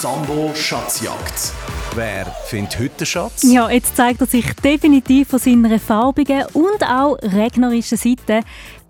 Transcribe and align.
Sambo 0.00 0.50
Schatzjagd. 0.54 1.52
Wer 1.94 2.24
findet 2.46 2.78
heute 2.78 2.96
den 3.00 3.06
Schatz? 3.06 3.42
Ja, 3.42 3.68
jetzt 3.68 3.94
zeigt 3.96 4.22
er 4.22 4.26
sich 4.26 4.50
definitiv 4.54 5.28
von 5.28 5.38
seiner 5.38 5.78
farbigen 5.78 6.46
und 6.54 6.82
auch 6.82 7.18
regnerischen 7.20 7.98
Seite, 7.98 8.40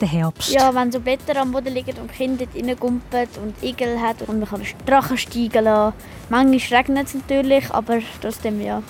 der 0.00 0.06
Herbst. 0.06 0.52
Ja, 0.52 0.72
wenn 0.72 0.92
so 0.92 1.00
Blätter 1.00 1.40
am 1.40 1.50
Boden 1.50 1.74
liegen 1.74 1.98
und 1.98 2.12
Kinder 2.12 2.44
reingumpen 2.54 3.26
und 3.42 3.60
Igel 3.60 4.00
hat 4.00 4.22
und 4.28 4.38
man 4.38 4.48
kann 4.48 4.62
Drachen 4.86 5.18
steigen 5.18 5.64
lassen. 5.64 5.96
Manchmal 6.28 6.78
regnet 6.78 7.08
es 7.08 7.14
natürlich, 7.14 7.68
aber 7.72 7.98
trotzdem 8.20 8.60
ja. 8.60 8.80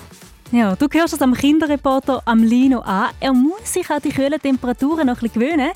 Ja, 0.53 0.75
du 0.75 0.87
hörst 0.91 1.13
es 1.13 1.21
am 1.21 1.33
Kinderreporter 1.33 2.23
am 2.25 2.43
Lino 2.43 2.79
an. 2.79 3.11
Er 3.21 3.31
muss 3.31 3.71
sich 3.71 3.89
an 3.89 4.01
die 4.03 4.09
kühlen 4.09 4.37
Temperaturen 4.37 5.07
noch 5.07 5.21
ein 5.21 5.31
gewöhnen. 5.31 5.71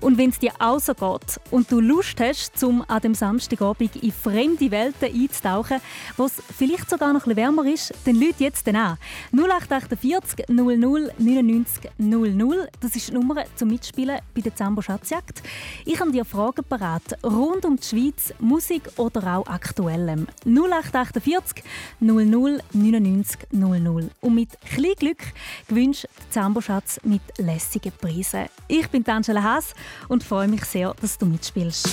Und 0.00 0.18
wenn 0.18 0.30
es 0.30 0.38
dir 0.38 0.52
auch 0.60 0.78
so 0.78 0.94
geht 0.94 1.40
und 1.50 1.72
du 1.72 1.80
Lust 1.80 2.20
hast, 2.20 2.62
um 2.62 2.84
an 2.86 3.00
dem 3.00 3.14
Samstagabend 3.16 3.96
in 3.96 4.12
fremde 4.12 4.70
Welten 4.70 5.12
einzutauchen, 5.12 5.78
wo 6.16 6.26
es 6.26 6.34
vielleicht 6.56 6.88
sogar 6.88 7.12
noch 7.12 7.26
ein 7.26 7.34
bisschen 7.34 7.36
wärmer 7.38 7.66
ist, 7.66 7.92
dann 8.04 8.14
lüt 8.14 8.36
jetzt 8.38 8.68
an. 8.68 8.98
0848 9.32 10.48
00 10.48 11.10
99 11.18 11.90
00. 11.98 12.68
Das 12.80 12.94
ist 12.94 13.08
die 13.08 13.14
Nummer 13.14 13.42
zum 13.56 13.70
Mitspielen 13.70 14.20
bei 14.32 14.42
der 14.42 14.54
Zambo 14.54 14.80
Schatzjagd. 14.80 15.42
Ich 15.84 15.98
habe 15.98 16.12
dir 16.12 16.24
Fragen 16.24 16.62
parat 16.62 17.18
rund 17.24 17.64
um 17.64 17.78
die 17.78 17.84
Schweiz, 17.84 18.32
Musik 18.38 18.82
oder 18.96 19.38
auch 19.38 19.48
Aktuellem. 19.48 20.28
0848 20.44 21.64
00 21.98 22.60
99 22.72 23.38
00. 23.50 24.10
Und 24.20 24.34
mit 24.34 24.50
klein 24.60 24.94
Glück 24.98 25.22
gewünscht 25.66 26.06
Zambo-Schatz 26.30 27.00
mit 27.04 27.22
lässigen 27.38 27.92
Preisen. 27.92 28.46
Ich 28.68 28.88
bin 28.88 29.06
Angela 29.06 29.42
Haas 29.42 29.74
und 30.08 30.22
freue 30.22 30.48
mich 30.48 30.64
sehr, 30.64 30.94
dass 31.00 31.16
du 31.16 31.26
mitspielst. 31.26 31.88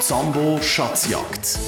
Zambo 0.00 0.60
Schatzjagd. 0.60 1.58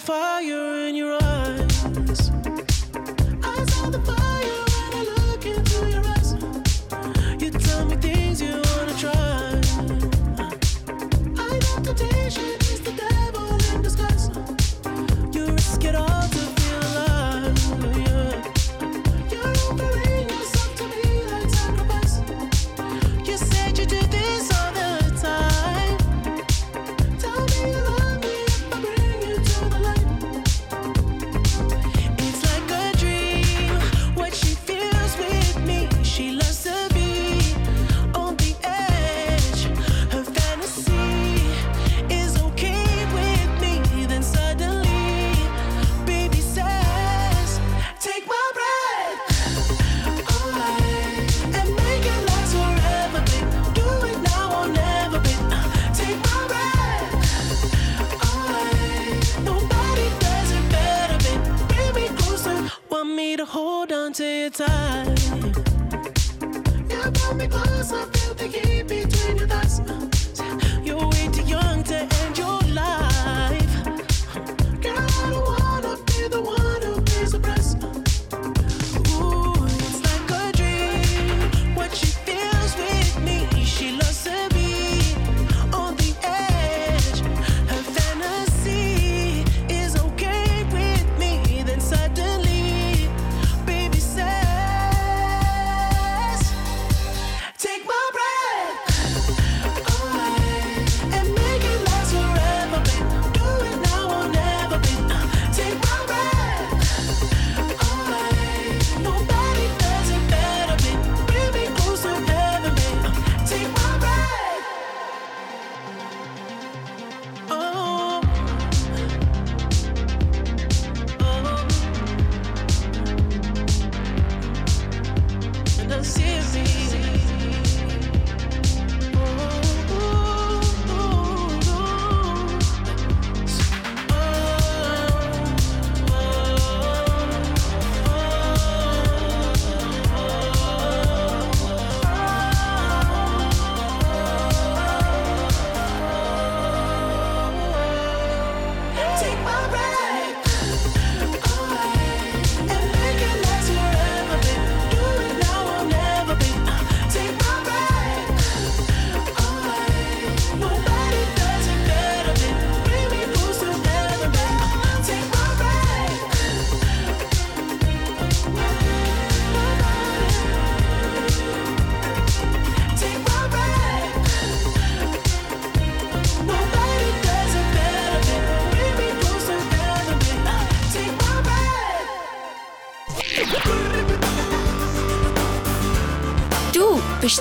Fire 0.00 0.88
in 0.88 0.94
your 0.94 1.18
eyes. 1.22 2.30
I 3.42 3.64
saw 3.68 3.90
the 3.90 4.00
fire 4.06 4.64
when 4.92 4.92
I 4.96 5.02
look 5.26 5.44
into 5.44 5.90
your 5.90 6.04
eyes. 6.06 6.32
You 7.42 7.50
tell 7.50 7.84
me 7.84 7.96
things 7.96 8.40
you 8.40 8.62
wanna 8.72 8.96
try. 8.96 9.60
I 11.36 11.58
know 11.58 11.82
temptation 11.84 12.59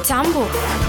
Du 0.09 0.88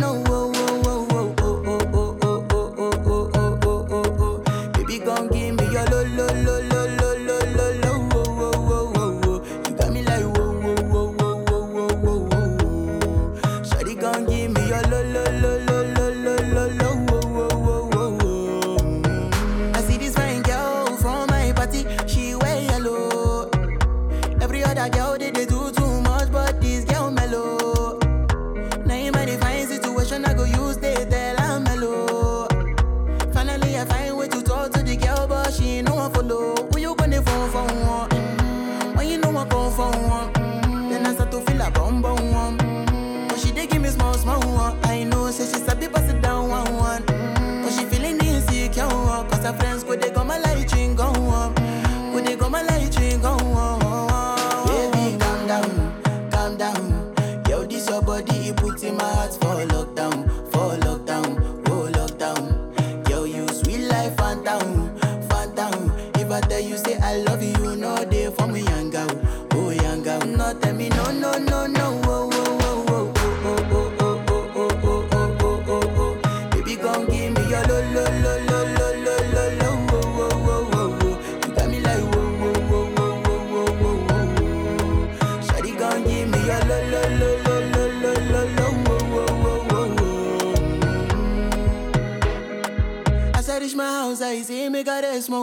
Dime 94.61 94.81
care 94.81 95.19
să 95.19 95.27
mă 95.29 95.37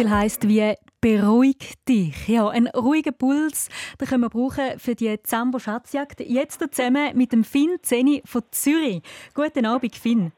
viel 0.00 0.10
heißt 0.10 0.48
wie 0.48 0.74
Beruhig 1.02 1.74
dich. 1.86 2.28
Ja, 2.28 2.48
ein 2.48 2.68
ruhiger 2.68 3.12
Puls, 3.12 3.68
den 4.00 4.08
können 4.08 4.22
wir 4.22 4.30
brauchen 4.30 4.78
für 4.78 4.94
die 4.94 5.22
Zambo 5.22 5.58
Schatzjagd. 5.58 6.20
Jetzt 6.20 6.60
zusammen 6.74 7.16
mit 7.16 7.32
dem 7.32 7.44
Finn 7.44 7.76
Zeni 7.82 8.22
von 8.24 8.42
Zürich. 8.50 9.02
Guten 9.34 9.66
Abend, 9.66 9.96
Finn. 9.96 10.32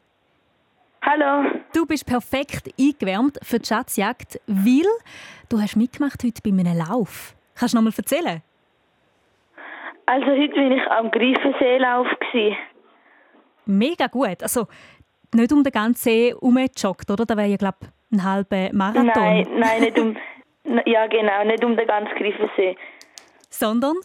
Hallo. 1.02 1.48
Du 1.72 1.86
bist 1.86 2.06
perfekt 2.06 2.70
eingewärmt 2.78 3.38
für 3.42 3.60
die 3.60 3.66
Schatzjagd, 3.66 4.40
weil 4.46 4.86
du 5.48 5.60
hast 5.60 5.76
mitgemacht 5.76 6.22
heute 6.24 6.42
bei 6.42 6.50
einem 6.50 6.78
Lauf. 6.78 7.34
Kannst 7.54 7.74
du 7.74 7.78
noch 7.78 7.84
mal 7.84 7.92
erzählen? 7.96 8.42
Also 10.06 10.26
heute 10.26 10.54
bin 10.54 10.72
ich 10.72 10.86
am 10.90 11.10
Greifenseelauf. 11.10 12.08
Mega 13.66 14.06
gut. 14.08 14.42
Also 14.42 14.66
nicht 15.32 15.52
um 15.52 15.62
den 15.62 15.72
ganzen 15.72 16.02
See 16.02 16.28
herumgejoggt, 16.30 17.10
oder? 17.10 17.26
Da 17.26 17.36
wäre 17.36 17.48
ja, 17.48 17.56
glaube 17.56 17.78
ich, 17.82 17.88
ein 18.12 18.24
halber 18.24 18.68
Marathon. 18.72 19.06
Nein, 19.06 19.46
nein, 19.56 19.80
nicht 19.80 19.98
um. 19.98 20.16
Ja, 20.86 21.08
genau, 21.08 21.42
nicht 21.44 21.64
um 21.64 21.76
den 21.76 21.88
ganzen 21.88 22.14
Greifensee. 22.14 22.76
Sondern? 23.50 23.96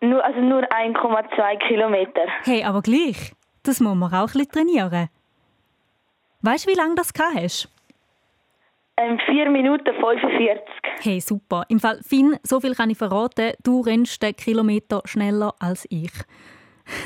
Nur, 0.00 0.24
also 0.24 0.40
nur 0.40 0.62
1,2 0.62 1.68
Kilometer. 1.68 2.22
Hey, 2.44 2.64
aber 2.64 2.80
gleich. 2.80 3.32
Das 3.62 3.80
muss 3.80 3.94
man 3.94 4.12
auch 4.14 4.20
ein 4.20 4.26
bisschen 4.26 4.50
trainieren. 4.50 5.10
Weißt 6.40 6.66
du, 6.66 6.70
wie 6.70 6.76
lange 6.76 6.94
das 6.94 7.12
hast? 7.34 7.68
Ähm, 8.96 9.18
4 9.26 9.50
Minuten 9.50 9.94
45. 9.94 10.62
Hey, 11.00 11.20
super. 11.20 11.64
Im 11.68 11.80
Fall 11.80 12.00
Finn, 12.02 12.38
so 12.42 12.60
viel 12.60 12.74
kann 12.74 12.88
ich 12.88 12.96
verraten. 12.96 13.52
Du 13.62 13.80
rennst 13.82 14.22
den 14.22 14.34
Kilometer 14.34 15.02
schneller 15.04 15.54
als 15.58 15.86
ich. 15.90 16.12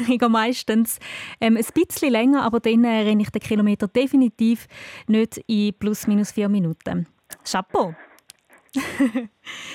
Ich 0.09 0.19
gehe 0.19 0.29
meistens 0.29 0.99
ähm, 1.41 1.57
ein 1.57 1.65
bisschen 1.75 2.11
länger, 2.13 2.43
aber 2.43 2.61
dann 2.61 2.85
äh, 2.85 3.01
renne 3.03 3.23
ich 3.23 3.31
den 3.31 3.41
Kilometer 3.41 3.89
definitiv 3.89 4.67
nicht 5.07 5.39
in 5.47 5.73
plus 5.79 6.07
minus 6.07 6.33
vier 6.33 6.49
Minuten. 6.49 7.07
Chapeau! 7.51 7.95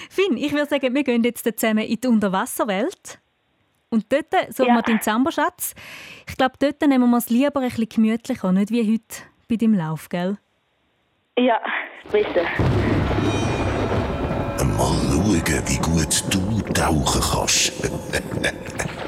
Finn, 0.09 0.37
ich 0.37 0.51
würde 0.53 0.67
sagen, 0.69 0.93
wir 0.93 1.03
gehen 1.03 1.23
jetzt 1.23 1.43
zusammen 1.59 1.85
in 1.85 1.99
die 1.99 2.07
Unterwasserwelt. 2.07 3.19
Und 3.89 4.11
dort 4.11 4.27
suchen 4.53 4.69
Ja. 4.69 4.75
wir 4.75 4.81
deinen 4.81 5.01
Zamberschatz. 5.01 5.73
Ich 6.27 6.35
glaube, 6.37 6.55
dort 6.59 6.81
nehmen 6.81 7.09
wir 7.09 7.17
es 7.17 7.29
lieber 7.29 7.59
ein 7.61 7.69
bisschen 7.69 7.89
gemütlicher, 7.89 8.51
nicht 8.51 8.71
wie 8.71 8.91
heute 8.93 9.23
bei 9.47 9.55
deinem 9.55 9.75
Lauf, 9.75 10.09
gell? 10.09 10.37
Ja, 11.37 11.59
besser. 12.11 12.43
Mal 14.77 14.77
schauen, 14.77 15.63
wie 15.67 15.77
gut 15.77 16.23
du 16.29 16.61
tauchen 16.73 17.21
kannst. 17.31 17.73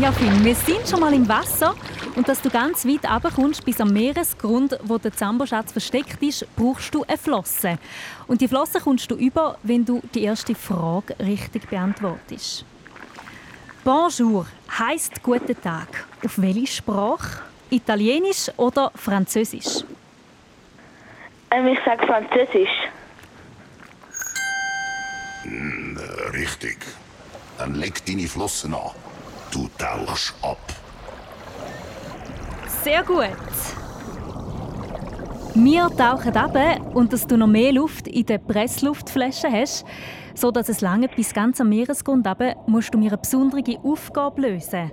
Ja, 0.00 0.10
Finn, 0.12 0.42
wir 0.42 0.54
sind 0.54 0.88
schon 0.88 1.00
mal 1.00 1.12
im 1.12 1.28
Wasser. 1.28 1.74
Und 2.16 2.26
dass 2.26 2.40
du 2.40 2.48
ganz 2.48 2.86
weit 2.86 3.04
runterkommst 3.04 3.62
bis 3.66 3.82
am 3.82 3.92
Meeresgrund, 3.92 4.78
wo 4.84 4.96
der 4.96 5.12
Zamboschatz 5.12 5.72
versteckt 5.72 6.22
ist, 6.22 6.46
brauchst 6.56 6.94
du 6.94 7.04
eine 7.04 7.18
Flosse. 7.18 7.78
Und 8.26 8.40
die 8.40 8.48
Flosse 8.48 8.80
kommst 8.80 9.10
du 9.10 9.16
über, 9.16 9.58
wenn 9.62 9.84
du 9.84 10.00
die 10.14 10.22
erste 10.22 10.54
Frage 10.54 11.14
richtig 11.18 11.68
beantwortest. 11.68 12.64
Bonjour 13.84 14.46
heißt 14.78 15.22
guten 15.22 15.60
Tag. 15.60 16.06
Auf 16.24 16.40
welche 16.40 16.66
Sprache? 16.66 17.42
Italienisch 17.68 18.50
oder 18.56 18.90
Französisch? 18.94 19.84
Ähm, 21.50 21.66
ich 21.66 21.78
sage 21.84 22.06
Französisch. 22.06 22.88
Äh, 25.44 26.36
Richtig. 26.38 26.78
Dann 27.58 27.74
leg 27.74 28.02
deine 28.06 28.26
Flossen 28.26 28.72
an. 28.72 28.92
Du 29.50 29.68
tauchst 29.78 30.34
ab. 30.42 30.58
Sehr 32.82 33.02
gut. 33.02 33.36
Wir 35.54 35.88
tauchen 35.96 36.36
ab 36.36 36.56
und 36.94 37.12
dass 37.12 37.26
du 37.26 37.36
noch 37.36 37.48
mehr 37.48 37.72
Luft 37.72 38.06
in 38.06 38.24
der 38.26 38.38
Pressluftflasche 38.38 39.50
hast, 39.50 39.84
so 40.34 40.52
dass 40.52 40.68
es 40.68 40.80
lange 40.80 41.08
bis 41.08 41.34
ganz 41.34 41.60
am 41.60 41.70
Meeresgrund 41.70 42.26
runter, 42.26 42.54
musst 42.66 42.94
du 42.94 42.98
mir 42.98 43.10
eine 43.10 43.18
besondere 43.18 43.78
Aufgabe 43.82 44.42
lösen. 44.42 44.92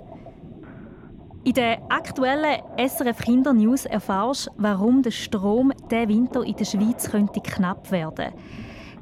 In 1.44 1.54
der 1.54 1.78
aktuellen 1.88 2.60
SRF 2.76 3.18
Kinder 3.18 3.54
News 3.54 3.86
erfährst 3.86 4.48
du, 4.48 4.50
warum 4.56 5.02
der 5.02 5.12
Strom 5.12 5.72
diesen 5.90 6.08
Winter 6.08 6.42
in 6.42 6.56
der 6.56 6.64
Schweiz 6.64 7.08
könnte 7.08 7.40
knapp 7.40 7.90
werden. 7.92 8.34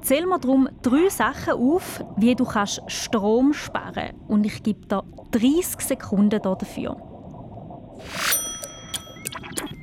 Zähl 0.07 0.25
mir 0.25 0.39
darum 0.39 0.69
drei 0.83 1.09
Sachen 1.09 1.55
auf, 1.55 2.01
wie 2.17 2.37
du 2.37 2.45
kannst 2.45 2.81
Strom 2.87 3.53
sparen 3.53 3.93
kannst. 3.93 4.15
Und 4.29 4.47
ich 4.47 4.63
gebe 4.63 4.87
dir 4.87 5.03
30 5.33 5.81
Sekunden 5.81 6.41
dafür. 6.41 6.97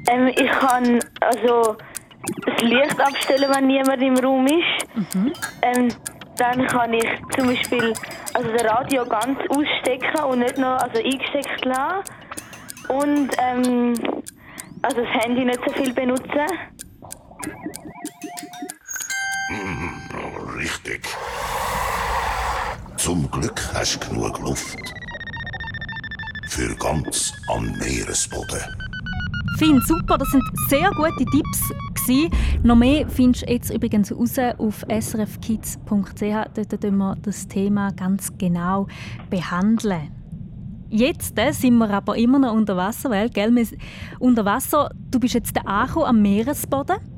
Ähm, 0.09 0.27
ich 0.27 0.49
kann 0.49 1.01
also 1.19 1.75
das 2.45 2.61
Licht 2.61 3.01
abstellen, 3.01 3.51
wenn 3.53 3.67
niemand 3.67 4.01
im 4.01 4.15
Raum 4.15 4.47
ist. 4.47 4.87
Ähm, 5.61 5.89
dann 6.37 6.67
kann 6.67 6.93
ich 6.93 7.09
zum 7.35 7.47
Beispiel 7.47 7.93
also 8.33 8.49
das 8.49 8.63
Radio 8.63 9.05
ganz 9.05 9.37
ausstecken 9.49 10.23
und 10.23 10.39
nicht 10.39 10.57
noch 10.57 10.77
also 10.77 11.03
eingesteckt 11.03 11.65
lassen. 11.65 12.09
Und 12.87 13.29
ähm, 13.39 13.93
also 14.83 15.01
das 15.01 15.25
Handy 15.25 15.43
nicht 15.43 15.59
so 15.67 15.73
viel 15.73 15.93
benutzen. 15.93 16.47
Richtig. 20.63 21.01
Zum 22.95 23.29
Glück 23.31 23.59
hast 23.73 23.99
du 24.01 24.09
genug 24.09 24.39
Luft. 24.39 24.79
Für 26.47 26.73
ganz 26.75 27.33
am 27.49 27.65
Meeresboden. 27.79 28.61
Finn, 29.57 29.81
super, 29.85 30.17
das 30.17 30.29
sind 30.29 30.41
sehr 30.69 30.89
gute 30.91 31.25
Tipps. 31.25 31.69
Gewesen. 31.95 32.29
Noch 32.63 32.77
mehr 32.77 33.09
findest 33.09 33.45
du 33.45 33.51
jetzt 33.51 33.73
übrigens 33.73 34.13
raus 34.13 34.37
auf 34.57 34.85
srfkids.ch. 34.89 35.85
Dort 36.53 36.81
tun 36.81 36.97
wir 36.97 37.17
das 37.21 37.45
Thema 37.49 37.91
ganz 37.91 38.31
genau 38.37 38.87
behandeln. 39.29 40.11
Jetzt 40.89 41.37
äh, 41.37 41.51
sind 41.51 41.77
wir 41.77 41.89
aber 41.89 42.15
immer 42.15 42.39
noch 42.39 42.53
unter 42.53 42.77
Wasser, 42.77 43.09
weil 43.09 43.29
gell, 43.29 43.53
wir, 43.53 43.67
unter 44.19 44.45
Wasser, 44.45 44.91
du 45.11 45.19
bist 45.19 45.33
jetzt 45.33 45.57
angekommen 45.65 46.05
am 46.05 46.21
Meeresboden 46.21 47.12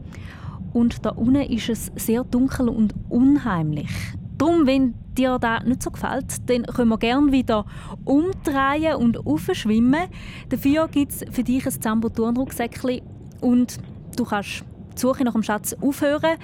und 0.76 1.06
da 1.06 1.12
unten 1.12 1.38
ist 1.38 1.70
es 1.70 1.92
sehr 1.96 2.26
dunkel 2.26 2.68
und 2.68 2.94
unheimlich. 3.08 3.90
Darum, 4.38 4.68
wenn 4.68 4.94
dir 5.18 5.40
das 5.40 5.64
nicht 5.64 5.82
so 5.82 5.90
gefällt, 5.90 6.50
dann 6.50 6.64
können 6.66 6.90
wir 6.90 6.98
gerne 6.98 7.32
wieder 7.32 7.66
umdrehen 8.04 8.96
und 8.98 9.26
aufschwimmen. 9.26 10.10
Dafür 10.50 10.90
gibt 10.90 11.14
es 11.14 11.26
für 11.32 11.44
dich 11.44 11.66
ein 11.66 11.72
Zambo-Turnrucksäckchen 11.72 13.02
und 13.40 13.78
du 14.18 14.26
kannst 14.26 14.66
die 14.96 15.00
Suche 15.00 15.24
nach 15.24 15.32
dem 15.32 15.44
Schatz 15.44 15.74
aufhören 15.82 16.36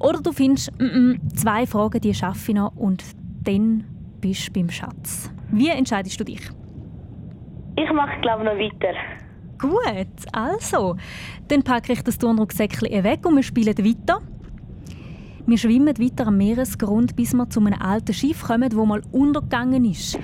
oder 0.00 0.20
du 0.20 0.32
findest 0.32 0.72
mm, 0.80 0.84
mm, 0.84 1.20
zwei 1.36 1.64
Fragen, 1.64 2.00
die 2.00 2.12
schaffe 2.12 2.50
ich 2.50 2.56
noch 2.56 2.74
und 2.74 3.04
dann 3.44 3.84
bist 4.20 4.48
du 4.48 4.52
beim 4.52 4.68
Schatz. 4.68 5.30
Wie 5.52 5.68
entscheidest 5.68 6.18
du 6.18 6.24
dich? 6.24 6.50
Ich 7.76 7.92
mache 7.92 8.20
glaube 8.20 8.42
noch 8.42 8.56
weiter. 8.56 8.94
Gut, 9.58 10.32
also, 10.32 10.96
dann 11.48 11.62
packe 11.62 11.92
ich 11.92 12.02
das 12.02 12.18
Turnrucksäckchen 12.18 13.04
weg 13.04 13.24
und 13.24 13.36
wir 13.36 13.42
spielen 13.42 13.76
weiter. 13.78 14.20
Wir 15.46 15.58
schwimmen 15.58 15.98
weiter 15.98 16.26
am 16.26 16.36
Meeresgrund, 16.36 17.16
bis 17.16 17.32
wir 17.32 17.48
zu 17.48 17.60
einem 17.60 17.80
alten 17.80 18.12
Schiff 18.12 18.42
kommen, 18.42 18.74
wo 18.74 18.84
mal 18.84 19.02
untergegangen 19.12 19.84
ist. 19.84 20.18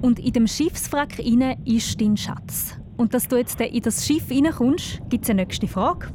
Und 0.00 0.18
in 0.18 0.32
dem 0.32 0.46
Schiffswrack 0.46 1.18
inne 1.18 1.56
ist 1.64 2.00
dein 2.00 2.16
Schatz. 2.16 2.76
Und 2.96 3.14
dass 3.14 3.28
du 3.28 3.36
jetzt 3.36 3.60
in 3.60 3.82
das 3.82 4.06
Schiff 4.06 4.28
hineinkommst, 4.28 5.02
gibt 5.08 5.24
es 5.24 5.30
eine 5.30 5.42
nächste 5.42 5.68
Frage. 5.68 6.08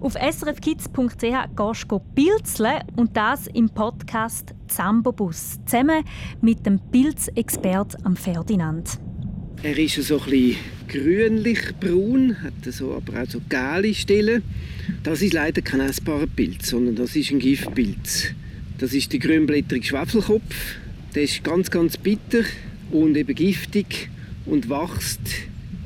Auf 0.00 0.14
srfkids.ch 0.14 1.20
gehst 1.20 1.90
du 1.90 1.98
pilzeln 2.14 2.82
und 2.96 3.16
das 3.16 3.48
im 3.48 3.68
Podcast 3.68 4.54
Zambobus 4.68 5.58
zusammen 5.64 6.04
mit 6.40 6.64
dem 6.66 6.78
Pilzexpert 6.78 7.96
am 8.04 8.14
Ferdinand. 8.14 9.00
Er 9.60 9.76
ist 9.76 9.96
so 9.96 10.20
ein 10.20 10.30
bisschen 10.30 10.56
grünlich-braun, 10.86 12.42
hat 12.42 12.72
so, 12.72 12.94
aber 12.94 13.22
auch 13.22 13.28
so 13.28 13.40
gelbe 13.48 13.92
Stellen. 13.92 14.44
Das 15.02 15.20
ist 15.20 15.32
leider 15.32 15.62
kein 15.62 15.80
essbarer 15.80 16.28
Pilz, 16.28 16.70
sondern 16.70 16.94
das 16.94 17.16
ist 17.16 17.32
ein 17.32 17.40
Giftpilz. 17.40 18.34
Das 18.78 18.94
ist 18.94 19.12
der 19.12 19.18
grünblättrige 19.18 19.84
Schwefelkopf. 19.84 20.76
Der 21.12 21.24
ist 21.24 21.42
ganz, 21.42 21.72
ganz 21.72 21.96
bitter 21.96 22.44
und 22.92 23.16
eben 23.16 23.34
giftig 23.34 24.08
und 24.46 24.70
wächst 24.70 25.20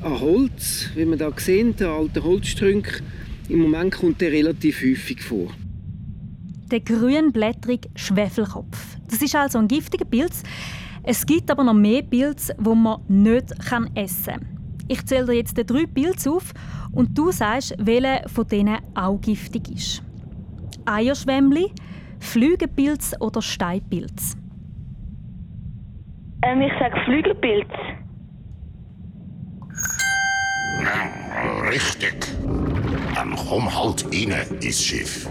an 0.03 0.19
Holz, 0.19 0.89
wie 0.93 1.05
man 1.05 1.17
da 1.17 1.33
sehen, 1.35 1.75
der 1.75 1.89
alte 1.89 2.23
Holzstrunk. 2.23 3.01
Im 3.49 3.57
Moment 3.57 3.95
kommt 3.95 4.21
der 4.21 4.31
relativ 4.31 4.83
häufig 4.83 5.19
vor. 5.19 5.51
Der 6.69 6.79
grünblättrige 6.79 7.89
Schwefelkopf. 7.95 8.97
Das 9.09 9.21
ist 9.23 9.35
also 9.35 9.57
ein 9.57 9.67
giftiger 9.67 10.05
Pilz. 10.05 10.43
Es 11.05 11.25
gibt 11.25 11.51
aber 11.51 11.65
noch 11.65 11.73
mehr 11.73 12.01
Pilze, 12.01 12.55
die 12.57 12.75
man 12.75 13.01
nicht 13.09 13.51
essen 13.95 14.25
kann. 14.25 14.47
Ich 14.87 15.05
zähle 15.05 15.25
dir 15.25 15.33
jetzt 15.33 15.55
drei 15.55 15.85
Pilze 15.85 16.31
auf 16.31 16.53
und 16.93 17.17
du 17.17 17.31
sagst, 17.31 17.75
welcher 17.77 18.27
von 18.29 18.47
denen 18.47 18.77
auch 18.95 19.19
giftig 19.19 19.69
ist. 19.69 20.03
Eierschwämmli, 20.85 21.71
Flügelpilz 22.19 23.15
oder 23.19 23.41
Steinpilz? 23.41 24.37
Ähm, 26.41 26.61
ich 26.61 26.71
sage 26.79 26.95
Flügelpilz. 27.05 27.69
Richtig. 31.69 32.27
Dann 33.15 33.35
komm 33.35 33.73
halt 33.73 34.05
rein 34.05 34.33
ins 34.61 34.81
Schiff. 34.81 35.29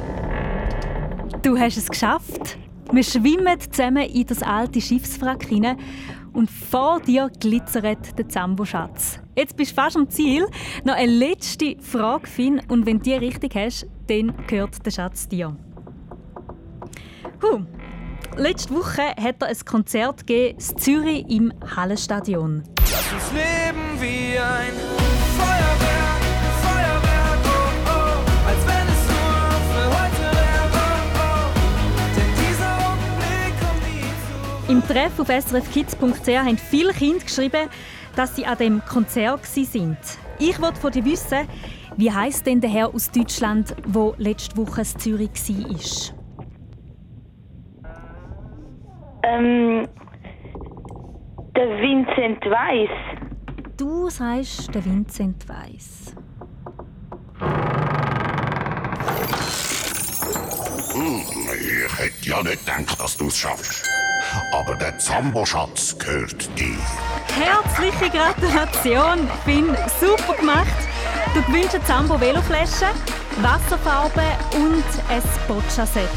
Du 1.43 1.59
hast 1.59 1.77
es 1.77 1.89
geschafft. 1.89 2.59
Wir 2.91 3.05
schwimmen 3.05 3.59
zusammen 3.61 4.05
in 4.09 4.27
das 4.27 4.43
alte 4.43 4.81
Schiffswrack 4.81 5.45
hinein 5.45 5.79
und 6.33 6.51
vor 6.51 7.01
dir 7.01 7.31
glitzert 7.41 8.19
der 8.19 8.29
Zambo-Schatz. 8.29 9.21
Jetzt 9.37 9.57
bist 9.57 9.73
du 9.73 9.75
fast 9.77 9.97
am 9.97 10.09
Ziel. 10.09 10.47
Noch 10.85 10.95
eine 10.95 11.13
letzte 11.13 11.77
Frage, 11.81 12.27
Finn, 12.27 12.61
und 12.69 12.87
wenn 12.87 12.99
du 12.99 13.05
die 13.05 13.15
richtig 13.15 13.55
hast, 13.55 13.87
dann 14.09 14.35
gehört 14.47 14.85
der 14.85 14.91
Schatz 14.91 15.29
dir. 15.29 15.57
Huh. 17.43 17.61
Letzte 18.37 18.75
Woche 18.75 19.03
hat 19.03 19.43
er 19.43 19.49
ein 19.49 19.57
Konzert 19.67 20.27
gegeben, 20.27 20.59
in 20.59 20.79
Zürich 20.79 21.25
im 21.29 21.53
Hallenstadion. 21.77 22.63
Lass 22.79 23.13
uns 23.13 23.33
leben 23.33 24.01
wie 24.01 24.39
ein 24.39 24.92
Im 34.73 34.83
Treff 34.83 35.21
auf 35.21 35.29
srfkids.ch 35.29 36.29
haben 36.29 36.57
viele 36.57 36.95
Kinder 36.95 37.23
geschrieben, 37.23 37.69
dass 38.17 38.35
sie 38.35 38.47
an 38.47 38.57
dem 38.57 38.83
Konzert 38.87 39.43
waren. 39.45 39.99
Ich 40.39 40.63
wollte 40.63 40.81
von 40.81 40.91
dir 40.91 41.05
wissen, 41.05 41.47
wie 41.99 42.11
heißt 42.11 42.47
denn 42.47 42.63
der 42.63 42.71
Herr 42.71 42.95
aus 42.95 43.11
Deutschland, 43.11 43.75
der 43.85 44.15
letzte 44.17 44.57
Woche 44.57 44.81
in 44.81 44.87
Zürich 44.87 45.31
war? 45.53 46.15
Ähm, 49.25 49.87
der 51.55 51.69
Vincent 51.83 52.43
Weiss. 52.47 53.29
Du 53.77 54.09
sagst 54.09 54.75
der 54.75 54.83
Vincent 54.87 55.47
Weiss. 55.51 56.17
Hm, 60.95 61.21
ich 61.61 61.99
hätte 61.99 62.31
ja 62.31 62.43
nicht 62.43 62.65
gedacht, 62.65 62.99
dass 62.99 63.19
du 63.19 63.27
es 63.27 63.37
schaffst. 63.37 63.92
Aber 64.53 64.75
der 64.77 64.97
Zambo-Schatz 64.99 65.99
gehört 65.99 66.59
dir. 66.59 66.79
Herzliche 67.35 68.11
Gratulation, 68.11 69.29
Finn, 69.45 69.77
super 70.01 70.35
gemacht. 70.39 70.67
Du 71.35 71.43
gewünscht 71.43 71.75
eine 71.75 71.85
Zambo 71.85 72.21
Veloflasche, 72.21 72.87
Wasserfarbe 73.41 74.23
und 74.57 74.85
ein 75.11 75.23
Boccia-Set. 75.49 76.09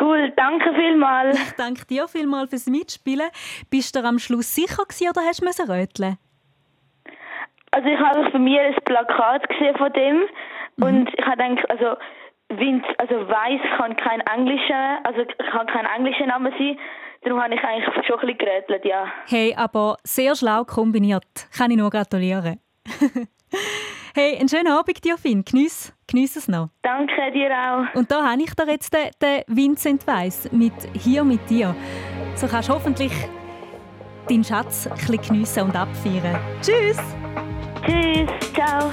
Cool, 0.00 0.32
danke 0.36 0.72
vielmals. 0.74 1.38
Ich 1.38 1.52
danke 1.52 1.84
dir 1.86 2.06
vielmals 2.08 2.50
fürs 2.50 2.66
Mitspielen. 2.66 3.28
Bist 3.68 3.96
du 3.96 4.04
am 4.04 4.18
Schluss 4.18 4.54
sicher 4.54 4.84
gewesen, 4.84 5.10
oder 5.10 5.22
hast 5.22 5.42
du 5.42 5.72
röteln? 5.72 6.18
Also 7.72 7.88
ich 7.88 7.98
habe 7.98 8.30
bei 8.30 8.38
mir 8.38 8.62
ein 8.62 8.74
Plakat 8.84 9.48
gesehen 9.48 9.76
von 9.76 9.92
dem 9.92 10.22
und 10.80 11.08
ich 11.14 11.26
habe 11.26 11.36
gedacht, 11.36 11.70
also 11.70 11.96
Vince, 12.48 12.86
also 12.98 13.14
Weiss 13.28 13.60
kann 13.76 13.94
kein 13.96 14.20
englischer, 14.20 15.04
also 15.04 15.20
kann 15.50 15.66
kein 15.66 15.84
englischer 15.84 16.26
Name 16.26 16.50
sein. 16.58 16.78
Darum 17.22 17.42
habe 17.42 17.54
ich 17.54 17.62
eigentlich 17.62 17.84
schon 18.06 18.18
ein 18.18 18.20
bisschen 18.20 18.38
gerätselt, 18.38 18.84
ja. 18.84 19.06
Hey, 19.26 19.54
aber 19.56 19.96
sehr 20.04 20.34
schlau 20.34 20.64
kombiniert. 20.64 21.24
Kann 21.56 21.70
ich 21.70 21.76
nur 21.76 21.90
gratulieren. 21.90 22.60
hey, 24.14 24.38
einen 24.38 24.48
schönen 24.48 24.68
Abend 24.68 25.04
dir, 25.04 25.18
Finn. 25.18 25.44
Geniess, 25.44 25.92
geniess 26.06 26.36
es 26.36 26.48
noch. 26.48 26.70
Danke 26.82 27.32
dir 27.32 27.50
auch. 27.50 27.94
Und 27.94 28.10
da 28.10 28.24
habe 28.24 28.40
ich 28.40 28.54
dir 28.54 28.70
jetzt 28.70 28.94
den, 28.94 29.10
den 29.20 29.42
Vincent 29.48 30.06
Weiss 30.06 30.50
mit 30.52 30.72
«Hier 30.94 31.24
mit 31.24 31.50
dir». 31.50 31.74
So 32.36 32.46
kannst 32.46 32.68
du 32.68 32.74
hoffentlich 32.74 33.12
deinen 34.28 34.44
Schatz 34.44 34.86
ein 34.86 34.96
bisschen 34.96 35.20
geniessen 35.22 35.64
und 35.64 35.76
abfeiern. 35.76 36.38
Tschüss! 36.62 36.98
Tschüss, 37.84 38.30
ciao. 38.54 38.90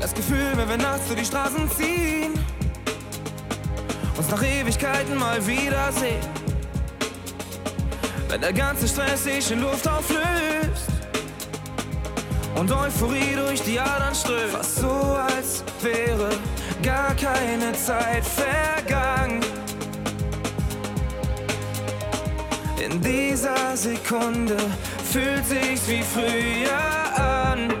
Das 0.00 0.14
Gefühl, 0.14 0.52
wenn 0.56 0.68
wir 0.68 0.76
nachts 0.76 1.08
durch 1.08 1.20
die 1.20 1.26
Straßen 1.26 1.68
ziehen, 1.68 2.32
uns 4.20 4.30
nach 4.30 4.42
Ewigkeiten 4.42 5.16
mal 5.16 5.38
wiedersehen. 5.46 6.20
Wenn 8.28 8.42
der 8.42 8.52
ganze 8.52 8.86
Stress 8.86 9.24
sich 9.24 9.50
in 9.50 9.62
Luft 9.62 9.88
auflöst 9.88 10.90
und 12.54 12.70
Euphorie 12.70 13.34
durch 13.34 13.62
die 13.62 13.80
Adern 13.80 14.14
strömt. 14.14 14.50
Fast 14.52 14.76
so, 14.76 14.90
als 14.90 15.64
wäre 15.80 16.28
gar 16.82 17.14
keine 17.14 17.72
Zeit 17.72 18.22
vergangen. 18.24 19.40
In 22.78 23.00
dieser 23.00 23.74
Sekunde 23.74 24.56
fühlt 25.10 25.46
sich's 25.46 25.88
wie 25.88 26.02
früher 26.02 27.18
an. 27.18 27.72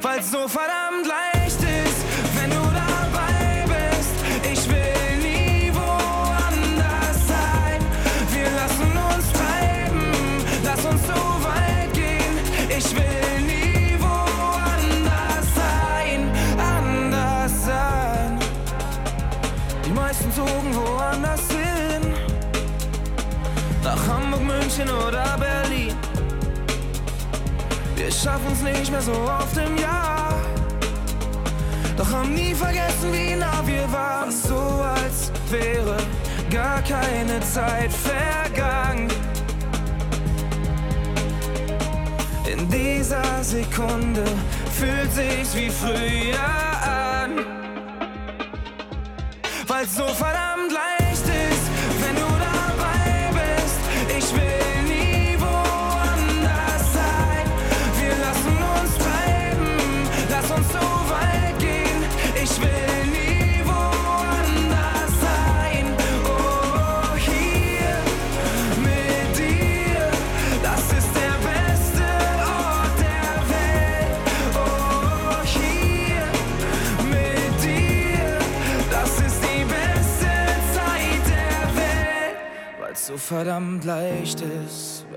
Weil's 0.00 0.30
so 0.30 0.46
verdammt 0.46 1.06
leicht 1.06 1.41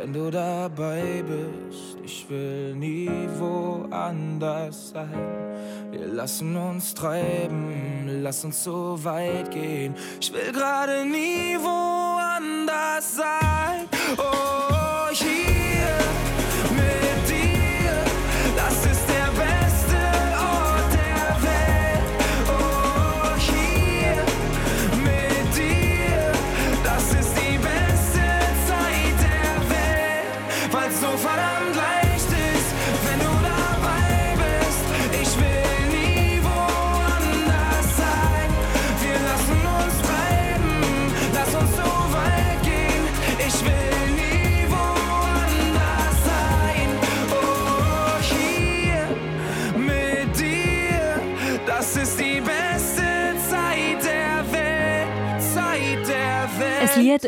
wenn 0.06 0.14
du 0.14 0.30
dabei 0.30 1.24
bist. 1.24 1.98
Ich 2.04 2.30
will 2.30 2.76
nie 2.76 3.10
woanders 3.40 4.92
sein. 4.92 5.10
Wir 5.90 6.06
lassen 6.06 6.56
uns 6.56 6.94
treiben, 6.94 8.22
lass 8.22 8.46
uns 8.46 8.64
so 8.64 9.04
weit 9.04 9.50
gehen. 9.50 9.96
Ich 10.22 10.32
will 10.32 10.52
gerade 10.52 11.06
nie 11.06 11.58
woanders 11.60 11.75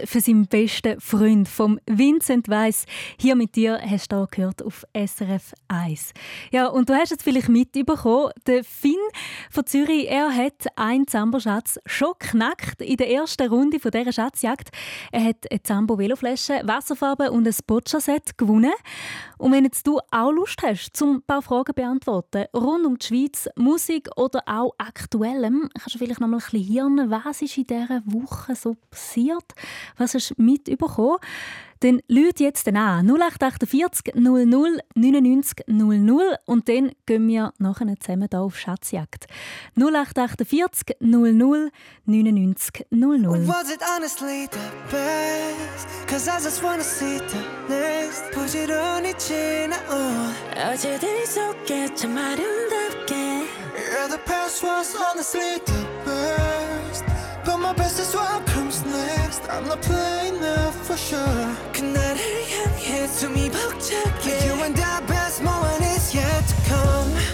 für 0.08 0.22
seinen 0.22 0.48
besten 0.48 1.00
Freund 1.02 1.48
vom 1.48 1.80
Vincent 1.86 2.48
Weiss. 2.48 2.86
Hier 3.20 3.36
mit 3.36 3.56
dir 3.56 3.80
hast 3.82 4.12
du 4.12 4.26
gehört 4.32 4.64
auf 4.64 4.86
SRF 4.96 5.54
1. 5.68 6.14
Ja, 6.52 6.68
und 6.68 6.90
du 6.90 6.94
hast 6.94 7.12
es 7.12 7.22
vielleicht 7.22 7.50
mitbekommen, 7.50 8.32
der 8.46 8.64
Finn 8.64 8.96
von 9.52 9.66
Zürich, 9.66 10.10
er 10.10 10.34
hat 10.34 10.66
einen 10.76 11.08
Zambo-Schatz 11.08 11.80
schon 11.86 12.14
geknackt 12.20 12.82
in 12.82 12.98
der 12.98 13.12
ersten 13.12 13.50
Runde 13.50 13.80
von 13.80 13.92
dieser 13.92 14.14
Schatzjagd. 14.14 14.70
Er 15.12 15.26
hat 15.26 15.52
eine 15.52 15.62
Zambo-Veloflasche, 15.62 16.62
Wasserfarbe 16.64 17.30
und 17.32 17.46
ein 17.46 17.56
Boccia-Set 17.68 18.38
gewonnen. 18.38 18.74
Und 19.38 19.52
wenn 19.52 19.66
jetzt 19.66 19.86
du 19.86 20.00
auch 20.12 20.32
Lust 20.32 20.62
hast, 20.64 20.96
zum 20.96 21.18
ein 21.18 21.22
paar 21.22 21.42
Fragen 21.42 21.74
beantworten, 21.76 22.46
rund 22.56 22.86
um 22.86 22.98
die 22.98 23.06
Schweiz, 23.06 23.50
Musik 23.56 24.10
oder 24.16 24.42
auch 24.46 24.74
Aktuellem, 24.78 25.70
kannst 25.78 25.96
du 25.96 26.00
vielleicht 26.00 26.22
noch 26.22 26.28
mal 26.28 26.38
ein 26.38 26.44
bisschen 26.44 26.64
hirnen, 26.64 27.12
was 27.12 27.42
ist 27.42 27.58
in 27.58 27.68
dieser 27.68 28.02
Woche 28.06 28.56
so 28.56 28.76
passiert? 28.90 29.54
Was 29.97 30.15
hast 30.15 30.31
du 30.31 30.35
mitbekommen? 30.43 31.19
Dann 31.83 32.01
lüt 32.07 32.39
jetzt 32.39 32.69
den 32.69 32.77
an 32.77 33.07
0848 33.07 34.15
00 34.15 34.47
99 34.95 35.65
00 35.67 36.37
und 36.47 36.69
dann 36.69 36.93
gehen 37.07 37.27
wir 37.27 37.53
nachher 37.59 37.99
zusammen 37.99 38.29
hier 38.31 38.41
auf 38.41 38.57
Schatzjagd. 38.57 39.27
0848 39.75 40.97
00 41.01 41.71
99 42.05 42.87
00. 42.89 43.49
Was 43.49 43.71
it 43.71 43.81
honestly 43.83 44.49
the 44.53 44.59
best? 44.93 45.89
Cause 46.07 46.29
I 46.29 46.39
just 46.41 46.63
wanna 46.63 46.85
see 46.85 47.19
the 47.19 47.43
next 47.69 48.31
부지런히 48.33 49.13
지나온 49.19 50.33
어제들 50.55 51.27
속에 51.27 51.93
참 51.95 52.17
아름답게 52.17 53.15
Yeah, 53.75 54.07
the 54.09 54.19
past 54.25 54.63
was 54.63 54.95
honestly 54.95 55.59
the 55.65 55.73
best 56.05 56.63
But 56.63 56.66
my 57.67 57.73
best 57.75 57.99
is 57.99 58.15
what 58.15 58.47
comes 58.47 58.85
next 58.85 59.43
I'm 59.51 59.67
not 59.67 59.83
playing 59.83 60.41
now 60.41 60.71
for 60.71 60.97
sure 60.97 61.57
그날을 61.73 62.19
향해 62.51 63.07
숨이 63.09 63.51
벅차게 63.51 64.47
You 64.47 64.63
and 64.65 64.77
the 64.77 65.03
best 65.07 65.43
moment 65.43 65.83
is 65.83 66.15
yet 66.15 66.47
to 66.47 66.55
come 66.69 67.26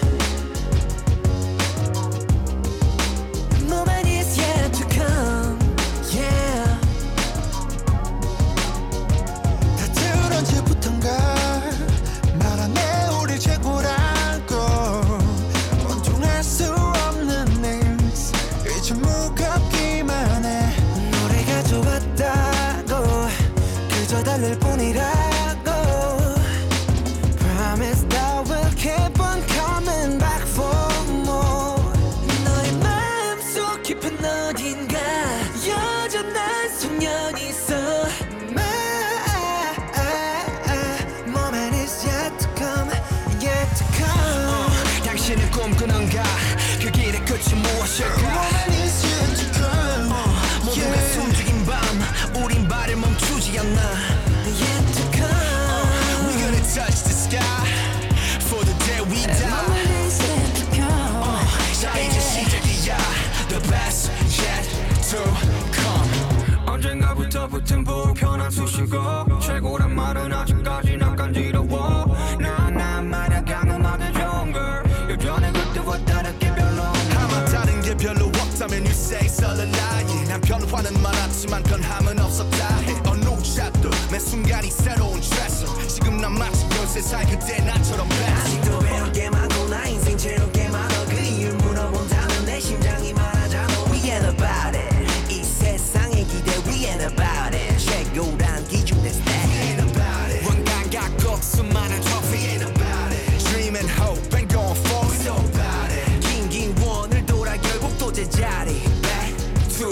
body 108.63 108.79
back 109.01 109.35
to 109.77 109.89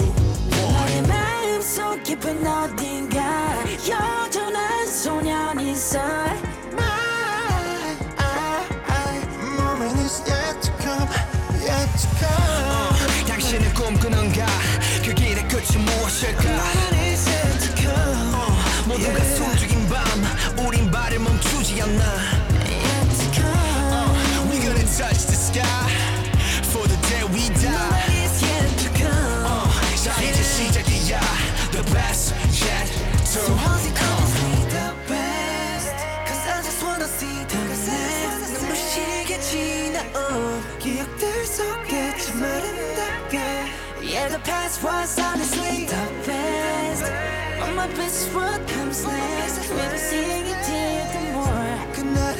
너의 0.50 1.02
마음속 1.02 2.02
깊은 2.02 2.46
어딘가 2.46 3.54
여전한 3.86 4.86
소년이 4.86 5.72
있어 5.72 5.98
My, 6.72 7.96
I, 8.16 8.64
I, 8.88 9.18
moment 9.58 9.98
is 10.00 10.22
yet 10.26 10.60
to 10.62 10.72
come, 10.80 11.08
yet 11.60 11.88
to 12.00 12.08
come. 12.18 13.26
당신은 13.28 13.74
꿈꾸는가 13.74 14.46
그 15.04 15.12
길의 15.12 15.46
끝이 15.48 15.76
무엇일까? 15.84 16.42
Moment 16.42 16.96
is 16.96 17.28
yet 17.28 17.58
to 17.60 17.82
come. 17.82 18.34
어, 18.34 18.88
모두가 18.88 19.18
Yeah, 44.22 44.28
the 44.28 44.38
past 44.38 44.80
was 44.84 45.18
honestly 45.18 45.86
the 45.86 46.06
best. 46.24 47.10
All 47.60 47.74
my 47.74 47.88
best 47.88 48.32
work 48.32 48.68
comes 48.68 49.04
last. 49.04 49.68
Maybe 49.74 49.98
seeing 49.98 50.46
you 50.46 50.54
did 50.64 51.06
the 51.12 51.22
more. 51.32 51.78
Could 51.92 52.06
not 52.06 52.36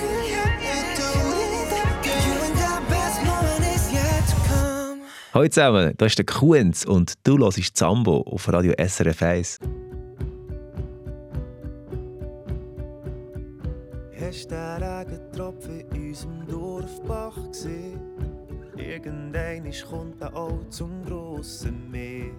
Hallo 5.34 5.48
zusammen, 5.48 5.94
das 5.96 6.12
ist 6.12 6.18
der 6.18 6.26
Kuhns 6.26 6.84
und 6.84 7.14
du 7.24 7.38
hörst 7.38 7.76
Zambo 7.76 8.20
auf 8.30 8.52
Radio 8.52 8.74
SRF 8.78 9.22
1. 9.22 9.58
Hast 14.20 14.44
du 14.44 14.54
den 14.54 14.82
Regentropfen 14.82 15.80
in 15.80 16.08
unserem 16.10 16.46
Dorfbach 16.46 17.34
gesehen? 17.50 18.01
Irgendein 18.92 19.72
kommt 19.88 20.20
da 20.20 20.30
auch 20.34 20.68
zum 20.68 21.02
grossen 21.06 21.90
Meer. 21.90 22.30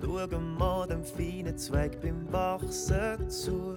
Schau 0.00 0.40
mal 0.40 0.86
dem 0.86 1.04
feinen 1.04 1.58
Zweig 1.58 2.00
beim 2.00 2.32
Wachsen 2.32 3.28
zu. 3.28 3.74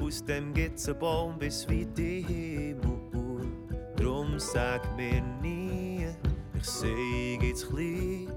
Aus 0.00 0.24
dem 0.24 0.52
gibt's 0.52 0.88
einen 0.88 0.98
Baum 0.98 1.38
bis 1.38 1.68
weit 1.68 1.96
in 2.00 2.26
Himmel. 2.26 3.46
Drum 3.94 4.40
sag 4.40 4.82
mir 4.96 5.22
nie, 5.40 6.08
ich 6.56 6.66
seh 6.66 7.38
jetzt 7.42 7.68
klein, 7.68 8.32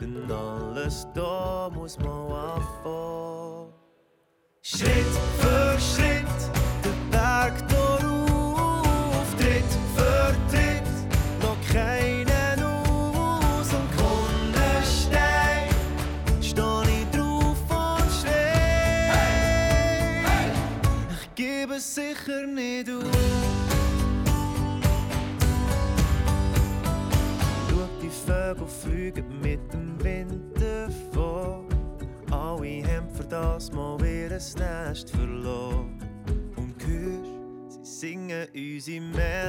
denn 0.00 0.30
alles 0.30 1.08
da 1.14 1.68
muss 1.74 1.98
man 1.98 2.30
anfangen. 2.30 3.72
Schritt 4.62 5.14
für 5.40 5.76
Schritt, 5.80 6.52
der 6.84 7.10
Berg 7.10 7.68
durch. 7.68 8.23
sicher 21.94 22.46
nicht 22.46 22.90
auf. 22.90 23.04
Die 28.02 28.10
Vögel 28.10 28.66
fliegen 28.66 29.40
mit 29.40 29.72
dem 29.72 30.02
Wind 30.02 30.60
davon. 30.60 31.66
Alle 32.30 32.82
haben 32.84 33.08
für 33.14 33.24
das 33.24 33.72
mal 33.72 33.98
ihr 34.04 34.28
Nest 34.28 35.10
verloren. 35.10 35.98
Und 36.56 36.74
hörst, 36.86 37.84
sie 37.84 38.00
singen 38.00 38.46
unsere 38.54 39.00
Märchen. 39.00 39.43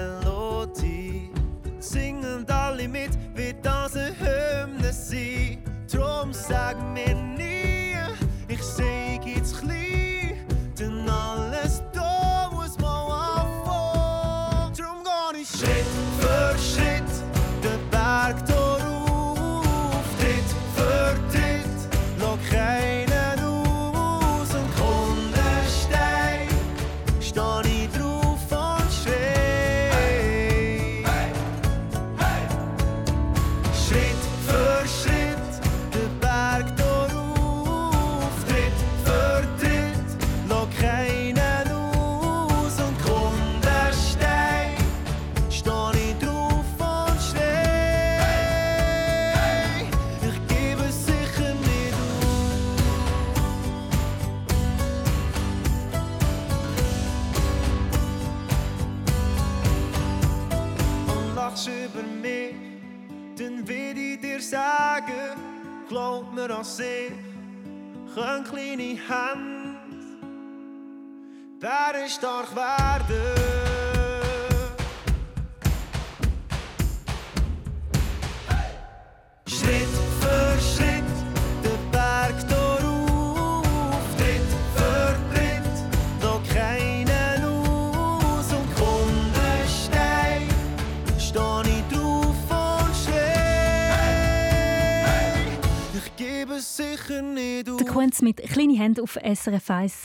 sicher 96.75 97.21
nicht 97.21 97.69
auf. 97.69 97.77
Der 97.77 97.87
Kunz 97.87 98.21
mit 98.21 98.37
kleinen 98.37 98.75
Händen 98.75 99.01
auf 99.01 99.17
SRF 99.21 99.69
1. 99.69 100.03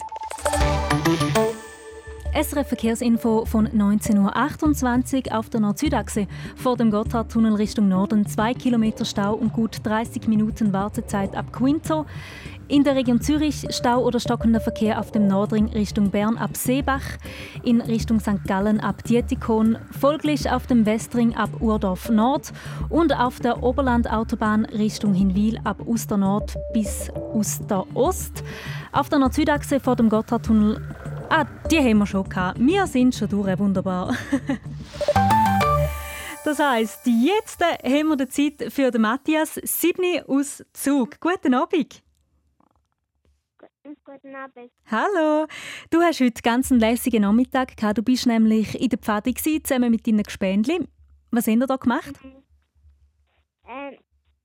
SRF 2.32 2.68
Verkehrsinfo 2.68 3.44
von 3.44 3.68
19.28 3.68 5.26
Uhr 5.26 5.38
auf 5.38 5.50
der 5.50 5.60
Nord-Süd-Achse. 5.60 6.28
Vor 6.54 6.76
dem 6.76 6.92
Gotthardtunnel 6.92 7.54
Richtung 7.54 7.88
Norden 7.88 8.24
2 8.24 8.54
km 8.54 9.04
Stau 9.04 9.34
und 9.34 9.52
gut 9.52 9.78
30 9.82 10.28
Minuten 10.28 10.72
Wartezeit 10.72 11.34
ab 11.34 11.52
Quinto. 11.52 12.06
In 12.70 12.84
der 12.84 12.94
Region 12.94 13.20
Zürich 13.20 13.66
Stau 13.70 14.04
oder 14.04 14.20
stockender 14.20 14.60
Verkehr 14.60 15.00
auf 15.00 15.10
dem 15.10 15.26
Nordring 15.26 15.70
Richtung 15.70 16.10
Bern 16.10 16.38
ab 16.38 16.56
Seebach, 16.56 17.02
in 17.64 17.80
Richtung 17.80 18.20
St. 18.20 18.44
Gallen 18.46 18.78
ab 18.78 19.02
Dietikon, 19.02 19.76
folglich 19.98 20.48
auf 20.48 20.68
dem 20.68 20.86
Westring 20.86 21.34
ab 21.34 21.50
Urdorf 21.58 22.10
Nord 22.10 22.52
und 22.88 23.12
auf 23.12 23.40
der 23.40 23.64
Oberlandautobahn 23.64 24.66
Richtung 24.66 25.14
Hinwil 25.14 25.58
ab 25.64 25.78
Uster 25.84 26.16
Nord 26.16 26.54
bis 26.72 27.10
Uster 27.34 27.84
Ost. 27.94 28.44
Auf 28.92 29.08
der 29.08 29.18
Nord-Süd-Achse 29.18 29.80
vor 29.80 29.96
dem 29.96 30.08
Gotthardtunnel 30.08 30.80
Ah, 31.28 31.46
die 31.68 31.78
haben 31.78 31.98
wir 31.98 32.06
schon 32.06 32.28
gehabt. 32.28 32.60
Wir 32.60 32.86
sind 32.86 33.16
schon 33.16 33.28
durch, 33.28 33.58
wunderbar. 33.58 34.16
Das 36.42 36.58
heisst, 36.58 37.00
jetzt 37.04 37.62
haben 37.62 38.08
wir 38.08 38.16
die 38.16 38.28
Zeit 38.28 38.72
für 38.72 38.90
den 38.90 39.02
Matthias 39.02 39.60
Sibni 39.62 40.22
aus 40.26 40.64
Zug. 40.72 41.20
Guten 41.20 41.52
Abend. 41.52 42.02
Guten 44.04 44.34
Abend. 44.34 44.70
Hallo. 44.90 45.46
Du 45.90 46.00
hast 46.00 46.20
heute 46.20 46.42
ganz 46.42 46.70
einen 46.70 46.80
lässigen 46.80 47.22
Nachmittag 47.22 47.76
gehabt. 47.76 47.98
Du 47.98 48.02
bist 48.02 48.26
nämlich 48.26 48.80
in 48.80 48.88
der 48.88 48.98
Pfade 48.98 49.34
zusammen 49.34 49.90
mit 49.90 50.06
deinen 50.06 50.22
Gespendli. 50.22 50.86
Was 51.30 51.46
haben 51.46 51.60
ihr 51.60 51.66
da 51.66 51.76
gemacht? 51.76 52.12
Ähm, 53.68 53.96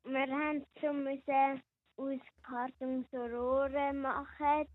wir 0.04 0.28
haben 0.28 0.64
so 0.82 0.94
müssen 0.94 1.62
aus 1.98 2.20
Karton 2.44 3.06
so 3.12 3.18
Rohre 3.18 3.94
machen, 3.94 4.68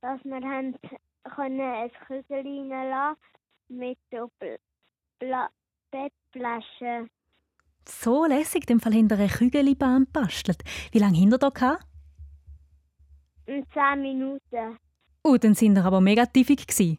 dass 0.00 0.24
wir 0.24 0.40
haben 0.48 0.76
können 1.24 1.60
ein 1.60 1.90
Kügel 2.06 2.70
reinlassen 2.70 3.20
mit 3.68 3.98
so 4.10 4.30
Bla 5.18 5.48
Bettflaschen. 5.90 7.08
So 7.86 8.26
lässig, 8.26 8.62
in 8.62 8.78
dem 8.78 8.80
Fall 8.80 8.92
hinter 8.92 9.16
einer 9.16 9.28
Kügelbahn 9.28 10.06
bastelt. 10.12 10.62
Wie 10.92 10.98
lange 10.98 11.18
ihr 11.18 11.38
da 11.38 11.50
gehabt? 11.50 11.84
In 13.46 13.64
10 13.72 14.00
Minuten. 14.00 14.78
Oh, 15.22 15.36
dann 15.36 15.54
sind 15.54 15.76
ihr 15.76 15.84
aber 15.84 16.00
mega 16.00 16.26
tiefig 16.26 16.66
gewesen. 16.66 16.98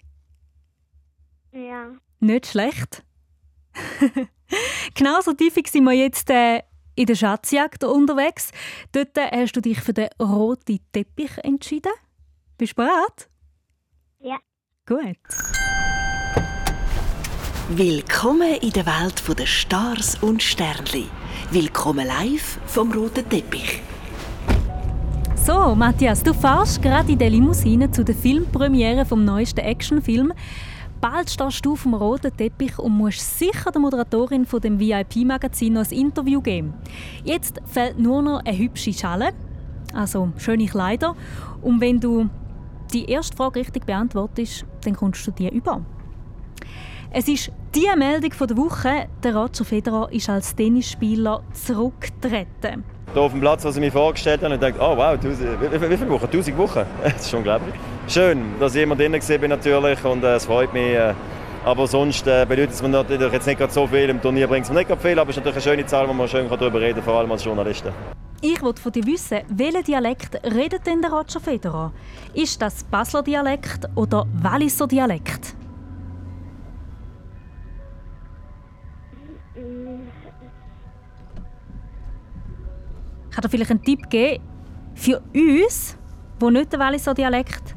Ja. 1.52 1.92
Nicht 2.20 2.48
schlecht. 2.48 3.04
Genauso 4.96 5.34
tiefig 5.34 5.68
sind 5.68 5.84
wir 5.86 5.94
jetzt 5.94 6.30
äh, 6.30 6.62
in 6.96 7.06
der 7.08 7.16
Schatzjagd 7.16 7.84
unterwegs. 7.84 8.52
Dort 8.92 9.18
äh, 9.18 9.30
hast 9.32 9.54
du 9.54 9.62
dich 9.62 9.80
für 9.82 9.94
den 9.94 10.10
roten 10.22 10.80
Teppich 10.92 11.38
entschieden. 11.44 11.92
Bist 12.58 12.74
du 12.74 12.84
bereit? 12.84 13.30
Ja. 14.20 14.38
Gut. 14.86 15.18
Willkommen 17.70 18.56
in 18.62 18.72
der 18.72 18.86
Welt 18.86 19.24
der 19.40 19.46
Stars 19.48 20.22
und 20.22 20.44
Sternli. 20.44 21.08
Willkommen 21.50 22.06
live 22.06 22.60
vom 22.68 22.92
roten 22.92 23.28
Teppich. 23.28 23.82
So, 25.46 25.76
Matthias, 25.76 26.24
du 26.24 26.34
fährst 26.34 26.82
gerade 26.82 27.12
in 27.12 27.20
der 27.20 27.30
Limousine 27.30 27.92
zu 27.92 28.04
der 28.04 28.16
Filmpremiere 28.16 29.06
vom 29.06 29.24
neuesten 29.24 29.60
Actionfilm. 29.60 30.34
Bald 31.00 31.30
stehst 31.30 31.64
du 31.64 31.74
auf 31.74 31.84
dem 31.84 31.94
roten 31.94 32.36
Teppich 32.36 32.80
und 32.80 32.94
musst 32.94 33.38
sicher 33.38 33.70
der 33.72 33.80
Moderatorin 33.80 34.48
von 34.48 34.60
dem 34.60 34.80
VIP-Magazin 34.80 35.74
noch 35.74 35.86
ein 35.86 35.96
Interview 35.96 36.42
geben. 36.42 36.74
Jetzt 37.24 37.62
fehlt 37.66 38.00
nur 38.00 38.24
noch 38.24 38.44
eine 38.44 38.58
hübsche 38.58 38.92
Schale, 38.92 39.34
also 39.94 40.30
schöne 40.38 40.66
Kleider. 40.66 41.16
Und 41.62 41.80
wenn 41.80 42.00
du 42.00 42.28
die 42.92 43.06
erste 43.06 43.38
Frage 43.38 43.60
richtig 43.60 43.86
beantwortest, 43.86 44.66
dann 44.84 44.96
kommst 44.96 45.28
du 45.28 45.32
die 45.32 45.48
über. 45.48 45.86
Es 47.12 47.28
ist 47.28 47.52
die 47.76 47.86
Meldung 47.96 48.32
der 48.48 48.58
Woche. 48.58 49.10
Der 49.22 49.36
Roger 49.36 49.64
Federer 49.64 50.12
ist 50.12 50.28
als 50.28 50.56
Tennisspieler 50.56 51.44
zurückgetreten. 51.54 52.95
Hier 53.14 53.22
auf 53.22 53.32
dem 53.32 53.40
Platz, 53.42 53.64
was 53.64 53.76
ich 53.76 53.82
mir 53.82 53.92
vorgestellt 53.92 54.42
habe, 54.44 54.54
und 54.54 54.62
dachte, 54.62 54.78
oh 54.80 54.98
wow, 54.98 55.16
tausend, 55.16 55.62
wie, 55.62 55.72
wie, 55.72 55.98
viele 55.98 56.10
Wochen? 56.10 56.26
1000 56.26 56.58
Wochen? 56.58 56.82
Das 57.04 57.16
ist 57.16 57.30
schon 57.30 57.40
unglaublich. 57.40 57.74
Schön, 58.08 58.44
dass 58.60 58.76
ich 58.76 58.84
immer 58.84 58.96
drin 58.96 59.14
war 59.14 59.48
natürlich 59.48 60.04
und 60.04 60.24
äh, 60.24 60.36
es 60.36 60.46
freut 60.46 60.74
mich. 60.74 60.94
Äh, 60.94 61.14
aber 61.66 61.88
sonst 61.88 62.28
äh, 62.28 62.46
bedeutet 62.48 62.76
es 62.76 62.82
mir 62.82 62.90
natürlich 62.90 63.32
jetzt 63.32 63.48
nicht 63.48 63.72
so 63.72 63.88
viel. 63.88 64.10
Im 64.10 64.22
Turnier 64.22 64.48
bringt 64.48 64.66
es 64.66 64.72
mir 64.72 64.86
nicht 64.86 65.02
viel, 65.02 65.18
aber 65.18 65.32
es 65.32 65.38
ist 65.38 65.44
natürlich 65.44 65.66
eine 65.66 65.76
schöne 65.76 65.86
Zahl, 65.88 66.08
wo 66.08 66.14
man 66.14 66.28
schön 66.28 66.48
darüber 66.48 66.80
reden 66.80 66.96
kann, 66.96 67.04
vor 67.04 67.16
allem 67.16 67.32
als 67.32 67.44
Journalisten. 67.44 67.90
Ich 68.42 68.62
wollte 68.62 68.82
von 68.82 68.92
dir 68.92 69.06
wissen, 69.06 69.40
welchen 69.50 69.84
Dialekt 69.84 70.36
redet 70.44 70.86
denn 70.86 71.02
der 71.02 71.12
Roger 71.12 71.40
Federer? 71.40 71.92
Ist 72.36 72.62
das 72.62 72.84
Basler 72.84 73.24
Dialekt 73.24 73.88
oder 73.96 74.28
Walliser 74.44 74.86
Dialekt? 74.86 75.56
Kann 83.36 83.42
dir 83.42 83.50
vielleicht 83.50 83.72
einen 83.72 83.84
Tipp 83.84 84.10
geben? 84.10 84.42
Für 84.94 85.22
uns, 85.34 85.98
die 86.42 86.52
nicht 86.52 86.72
den 86.72 86.80
Walliser 86.80 87.14
Dialekt 87.14 87.76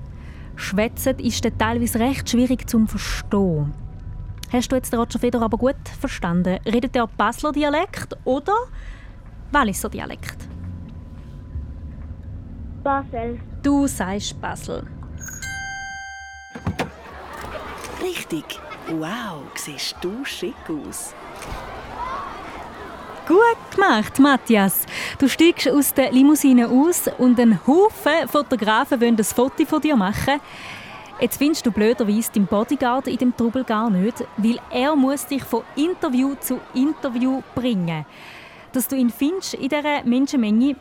schwätzen, 0.55 1.18
ist 1.18 1.42
der 1.42 1.59
teilweise 1.59 1.99
recht 1.99 2.31
schwierig 2.31 2.71
zu 2.71 2.87
verstehen. 2.87 3.75
Hast 4.53 4.71
du 4.71 4.77
jetzt 4.77 4.92
den 4.92 5.01
Roger 5.01 5.18
Federer 5.18 5.47
aber 5.47 5.59
gut 5.59 5.77
verstanden? 5.99 6.61
Redet 6.64 6.94
er 6.94 7.09
Basler 7.09 7.51
Dialekt 7.51 8.16
oder 8.25 8.55
Walliser 9.51 9.88
Dialekt? 9.88 10.49
Basel. 12.85 13.40
Du 13.61 13.88
sagst 13.88 14.40
Basel. 14.40 14.87
Richtig. 18.01 18.44
Wow, 18.97 19.42
siehst 19.57 19.97
du 20.01 20.25
schick 20.25 20.55
aus. 20.68 21.14
Gut 23.29 23.77
gemacht, 23.77 24.19
Matthias. 24.21 24.87
Du 25.19 25.29
steigst 25.29 25.69
aus 25.69 25.93
der 25.93 26.11
Limousine 26.12 26.67
aus 26.67 27.11
und 27.19 27.38
ein 27.38 27.61
Haufen 27.67 28.27
Fotografen 28.27 28.99
wollen 29.03 29.19
ein 29.19 29.25
Foto 29.25 29.67
von 29.67 29.83
dir 29.83 29.97
machen. 29.97 30.41
Jetzt 31.21 31.37
findest 31.37 31.67
du 31.67 31.71
blöderweise 31.71 32.33
deinen 32.33 32.47
Bodyguard 32.47 33.07
in 33.07 33.19
dem 33.19 33.37
Trubel 33.37 33.64
gar 33.64 33.91
nicht, 33.91 34.25
weil 34.38 34.59
er 34.71 34.97
muss 34.97 35.27
dich 35.27 35.45
von 35.45 35.62
Interview 35.77 36.37
zu 36.41 36.59
Interview 36.73 37.43
bringen. 37.55 38.07
Dass 38.73 38.88
du 38.88 38.97
ihn 38.97 39.11
findest 39.11 39.53
in 39.53 39.69
dieser 39.69 40.05
Menschenmenge, 40.05 40.77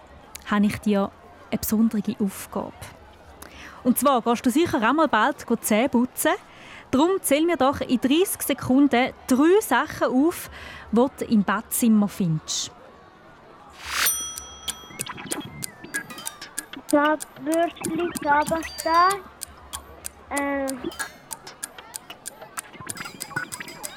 habe 0.50 0.68
ich 0.68 0.78
dir 0.78 1.12
eine 1.52 1.60
besondere 1.60 2.16
Aufgabe. 2.18 2.72
Und 3.84 4.00
zwar 4.00 4.22
gehst 4.22 4.46
du 4.46 4.52
sicher 4.52 4.82
einmal 4.82 5.10
bald 5.10 5.46
Zähne 5.64 5.90
putzen. 5.90 6.32
Darum 6.91 7.21
zähl 7.21 7.45
mir 7.45 7.58
doch 7.58 7.82
in 7.82 8.00
30 8.00 8.41
Sekunden 8.41 9.13
drei 9.28 9.62
Sachen 9.62 10.08
auf, 10.08 10.50
die 10.91 10.95
du 10.95 11.26
im 11.26 11.43
Badzimmer 11.43 12.08
findest. 12.08 12.71
Zahnbürstchen, 16.88 18.12
Zahnpasta. 18.23 19.10
Äh, 20.30 20.67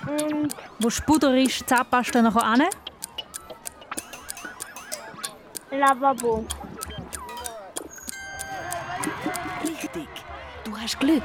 und 0.07 0.55
Wo 0.81 0.90
Spuder 0.90 1.37
ist, 1.37 1.68
Zahnpasta 1.68 2.20
nachher 2.22 2.42
an. 2.42 2.64
Lavabo. 5.70 6.44
Hast 10.81 10.99
Glück. 10.99 11.23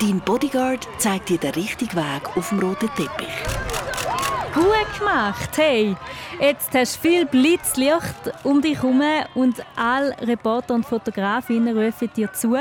Dein 0.00 0.20
Bodyguard 0.20 0.86
zeigt 0.98 1.28
dir 1.28 1.38
den 1.38 1.54
richtigen 1.54 1.96
Weg 1.96 2.36
auf 2.36 2.50
dem 2.50 2.60
roten 2.60 2.88
Teppich. 2.94 3.26
Gut 4.54 4.98
gemacht, 4.98 5.50
hey! 5.56 5.96
Jetzt 6.38 6.72
hast 6.74 6.96
du 6.96 7.08
viel 7.08 7.26
Blitzlicht 7.26 8.32
um 8.44 8.62
dich 8.62 8.80
herum 8.80 9.02
und 9.34 9.56
alle 9.74 10.16
Reporter 10.20 10.74
und 10.74 10.86
Fotografinnen 10.86 11.76
rufen 11.76 12.10
dir 12.14 12.32
zu. 12.32 12.56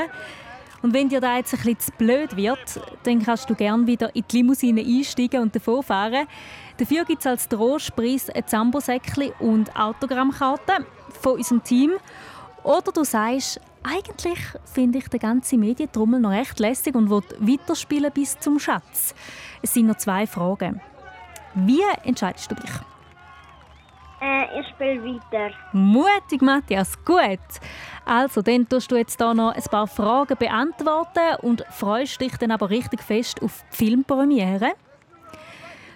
Und 0.81 0.93
wenn 0.93 1.09
dir 1.09 1.21
da 1.21 1.37
jetzt 1.37 1.53
ein 1.53 1.57
bisschen 1.57 1.79
zu 1.79 1.91
blöd 1.91 2.35
wird, 2.35 2.81
dann 3.03 3.23
kannst 3.23 3.47
du 3.47 3.53
gerne 3.53 3.85
wieder 3.85 4.15
in 4.15 4.23
die 4.31 4.37
Limousine 4.37 4.81
einsteigen 4.81 5.41
und 5.41 5.55
davonfahren. 5.55 6.25
Dafür 6.77 7.05
gibt 7.05 7.19
es 7.19 7.27
als 7.27 7.47
Trostpreis 7.47 8.31
ein 8.31 8.47
Zambosäckchen 8.47 9.31
und 9.37 9.75
Autogrammkarten 9.75 10.85
von 11.21 11.33
unserem 11.33 11.63
Team. 11.63 11.91
Oder 12.63 12.91
du 12.91 13.03
sagst, 13.03 13.59
eigentlich 13.83 14.39
finde 14.65 14.99
ich 14.99 15.07
den 15.07 15.19
ganzen 15.19 15.59
Medientrommel 15.59 16.19
noch 16.19 16.31
recht 16.31 16.59
lässig 16.59 16.95
und 16.95 17.09
will 17.09 17.23
weiterspielen 17.39 18.11
bis 18.11 18.37
zum 18.39 18.59
Schatz. 18.59 19.15
Es 19.61 19.73
sind 19.73 19.87
noch 19.87 19.97
zwei 19.97 20.27
Fragen. 20.27 20.81
Wie 21.55 21.81
entscheidest 22.03 22.51
du 22.51 22.55
dich? 22.55 22.71
Äh, 24.21 24.59
ich 24.59 24.67
spiele 24.67 25.03
weiter. 25.03 25.53
Mutig, 25.73 26.41
Matthias, 26.41 27.03
gut. 27.03 27.39
Also, 28.05 28.43
dann 28.43 28.69
tust 28.69 28.91
du 28.91 28.95
jetzt 28.95 29.17
hier 29.17 29.33
noch 29.33 29.55
ein 29.55 29.63
paar 29.63 29.87
Fragen 29.87 30.37
beantworten 30.37 31.37
und 31.41 31.65
freust 31.71 32.21
dich 32.21 32.37
dann 32.37 32.51
aber 32.51 32.69
richtig 32.69 33.01
fest 33.01 33.41
auf 33.41 33.63
die 33.71 33.77
Filmpremiere. 33.77 34.73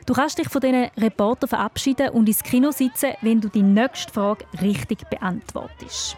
Du 0.08 0.14
kannst 0.14 0.40
dich 0.40 0.50
von 0.50 0.62
diesen 0.62 0.90
Reportern 0.98 1.50
verabschieden 1.50 2.10
und 2.10 2.28
ins 2.28 2.44
Kino 2.44 2.72
sitzen, 2.72 3.14
wenn 3.22 3.42
du 3.42 3.50
die 3.50 3.64
nächste 3.64 4.12
Frage 4.12 4.46
richtig 4.62 5.08
beantwortest. 5.10 6.18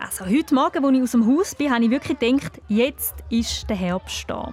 Also 0.00 0.24
heute 0.26 0.54
Morgen, 0.54 0.84
als 0.84 0.96
ich 0.96 1.02
aus 1.02 1.10
dem 1.10 1.26
Haus 1.26 1.54
bin, 1.54 1.74
habe 1.74 1.84
ich 1.84 1.90
wirklich 1.90 2.18
gedacht, 2.18 2.60
jetzt 2.68 3.14
ist 3.30 3.68
der 3.68 3.76
Herbst 3.76 4.24
da. 4.28 4.52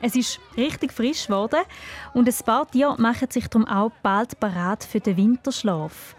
Es 0.00 0.16
ist 0.16 0.40
richtig 0.56 0.92
frisch 0.92 1.26
geworden 1.26 1.60
und 2.14 2.26
ein 2.26 2.44
paar 2.44 2.70
Tiere 2.70 2.96
machen 2.98 3.30
sich 3.30 3.48
darum 3.48 3.68
auch 3.68 3.90
bald 4.02 4.40
bereit 4.40 4.84
für 4.84 5.00
den 5.00 5.16
Winterschlaf. 5.16 6.14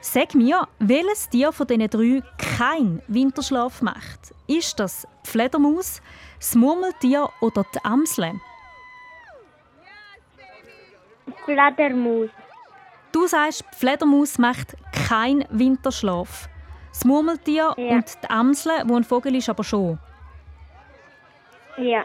Sag 0.00 0.34
mir, 0.34 0.66
welches 0.80 1.28
Tier 1.28 1.52
von 1.52 1.66
diesen 1.66 1.88
drei 1.88 2.22
keinen 2.38 3.02
Winterschlaf 3.06 3.82
macht? 3.82 4.34
Ist 4.48 4.80
das 4.80 5.06
die 5.24 5.30
Fledermaus, 5.30 6.02
das 6.38 6.56
Murmeltier 6.56 7.28
oder 7.40 7.64
die 7.72 7.84
Amsel? 7.84 8.32
Fledermaus. 11.44 12.30
Du 13.12 13.26
sagst, 13.28 13.64
die 13.72 13.78
Fledermaus 13.78 14.38
macht 14.38 14.74
keinen 15.08 15.44
Winterschlaf 15.50 16.48
das 16.92 17.04
Murmeltier 17.04 17.74
ja. 17.76 17.94
und 17.94 18.18
die 18.22 18.30
Amsel, 18.30 18.72
wo 18.84 18.96
ein 18.96 19.04
Vogel 19.04 19.34
ist, 19.34 19.48
aber 19.48 19.64
schon. 19.64 19.98
Ja. 21.78 22.04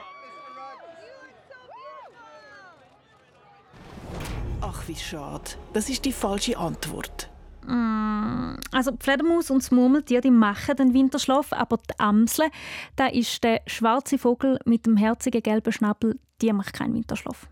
Ach, 4.62 4.88
wie 4.88 4.95
schade. 4.95 5.52
Das 5.73 5.89
ist 5.89 6.06
die 6.06 6.13
falsche 6.13 6.58
Antwort. 6.58 7.30
Mm, 7.65 8.56
also 8.71 8.91
die 8.91 9.04
Fledermaus 9.04 9.52
und 9.52 9.62
das 9.62 9.71
Murmeltier 9.71 10.21
die 10.21 10.32
machen 10.32 10.78
den 10.78 10.93
Winterschlaf, 10.93 11.52
aber 11.52 11.78
die 11.78 12.00
Amsel, 12.00 12.47
da 12.95 13.08
ist 13.08 13.43
der 13.43 13.62
schwarze 13.67 14.17
Vogel 14.17 14.58
mit 14.63 14.86
dem 14.86 14.95
herzigen 14.95 15.43
gelben 15.43 15.73
Schnabel, 15.73 16.17
die 16.41 16.54
macht 16.54 16.73
keinen 16.73 16.95
Winterschlaf. 16.95 17.47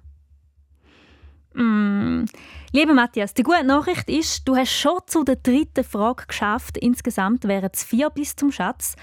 Mm. 1.55 2.25
Lieber 2.71 2.93
Matthias, 2.93 3.33
die 3.33 3.43
gute 3.43 3.63
Nachricht 3.63 4.09
ist, 4.09 4.47
du 4.47 4.55
hast 4.55 4.71
schon 4.71 4.99
zu 5.07 5.23
der 5.23 5.37
dritten 5.37 5.83
Frage 5.83 6.25
geschafft. 6.27 6.77
Insgesamt 6.77 7.45
wären 7.45 7.69
es 7.73 7.83
vier 7.83 8.09
bis 8.09 8.35
zum 8.35 8.51
Schatz. 8.51 8.95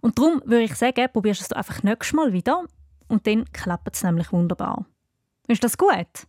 Und 0.00 0.18
darum 0.18 0.40
würde 0.46 0.64
ich 0.64 0.74
sagen, 0.74 1.08
probierst 1.12 1.42
es 1.42 1.48
du 1.48 1.56
einfach 1.56 1.82
nächstes 1.82 2.14
Mal 2.14 2.32
wieder. 2.32 2.64
Und 3.08 3.26
dann 3.26 3.44
klappt 3.52 3.94
es 3.94 4.02
nämlich 4.02 4.32
wunderbar. 4.32 4.86
Ist 5.46 5.62
das 5.62 5.76
gut? 5.76 6.26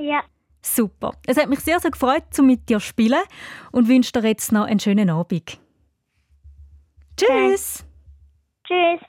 Ja. 0.00 0.22
Super. 0.62 1.12
Es 1.26 1.36
hat 1.36 1.48
mich 1.48 1.60
sehr, 1.60 1.78
sehr 1.78 1.92
gefreut, 1.92 2.24
mit 2.42 2.68
dir 2.68 2.78
zu 2.78 2.86
spielen 2.86 3.22
und 3.70 3.88
wünsche 3.88 4.12
dir 4.12 4.26
jetzt 4.26 4.50
noch 4.50 4.64
einen 4.64 4.80
schönen 4.80 5.10
Abend. 5.10 5.60
Tschüss! 7.16 7.84
Tschüss! 8.66 9.00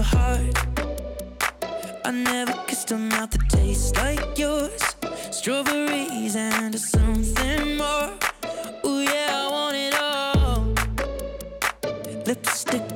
your 0.00 0.18
heart. 0.18 0.56
I 2.06 2.10
never 2.10 2.54
kissed 2.66 2.90
a 2.92 2.96
mouth 2.96 3.30
that 3.30 3.48
tastes 3.50 3.94
like 3.96 4.38
yours. 4.38 4.82
Strawberries 5.30 6.36
and 6.36 6.74
something 6.78 7.76
more. 7.76 8.10
Ooh, 8.86 9.02
yeah, 9.02 9.42
I 9.42 9.46
want 9.56 9.76
it 9.76 9.94
all. 10.08 10.74
Lipstick 12.26 12.89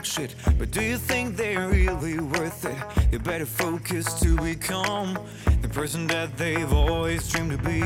talk 0.00 0.06
shit, 0.06 0.34
but 0.58 0.70
do 0.70 0.82
you 0.82 0.96
think 0.96 1.36
they're 1.36 1.68
really 1.68 2.18
worth 2.18 2.64
it? 2.64 3.12
You 3.12 3.18
better 3.18 3.46
focus 3.46 4.18
to 4.20 4.36
become 4.36 5.18
the 5.60 5.68
person 5.68 6.06
that 6.06 6.36
they've 6.36 6.72
always 6.72 7.28
dreamed 7.30 7.50
to 7.52 7.58
be. 7.58 7.82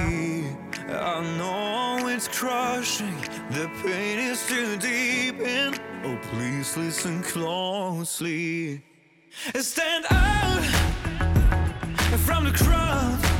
I 0.89 1.21
know 1.39 2.07
it's 2.09 2.29
crushing, 2.29 3.17
the 3.51 3.69
pain 3.83 4.19
is 4.19 4.47
too 4.47 4.77
deep, 4.77 5.41
in. 5.41 5.75
oh, 6.05 6.19
please 6.31 6.77
listen 6.77 7.23
closely. 7.23 8.83
Stand 9.55 10.07
out 10.11 10.65
from 12.27 12.45
the 12.45 12.53
crowd. 12.53 13.34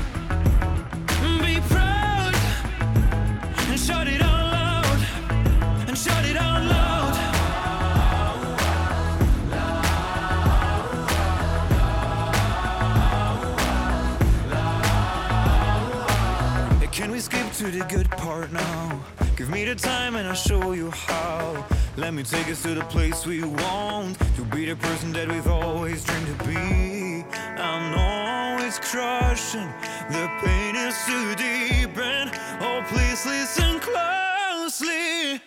to 17.65 17.79
the 17.79 17.85
good 17.87 18.11
part 18.11 18.53
now. 18.53 19.03
Give 19.37 19.49
me 19.49 19.65
the 19.65 19.75
time 19.75 20.17
and 20.17 20.29
I'll 20.29 20.35
show 20.35 20.73
you 20.73 20.91
how. 20.91 21.65
Let 21.97 22.13
me 22.13 22.23
take 22.23 22.49
us 22.49 22.63
to 22.63 22.75
the 22.75 22.85
place 22.85 23.25
we 23.25 23.43
want 23.43 24.19
to 24.37 24.43
be 24.45 24.67
the 24.67 24.77
person 24.77 25.13
that 25.13 25.29
we've 25.29 25.47
always 25.47 26.05
dreamed 26.05 26.27
to 26.27 26.45
be. 26.45 27.25
I'm 27.57 27.95
always 27.99 28.79
crushing, 28.81 29.69
the 30.11 30.29
pain 30.43 30.77
is 30.77 30.97
too 31.07 31.35
deep. 31.37 31.97
And 31.97 32.31
oh, 32.61 32.85
please 32.89 33.25
listen 33.25 33.81
closely. 33.81 35.41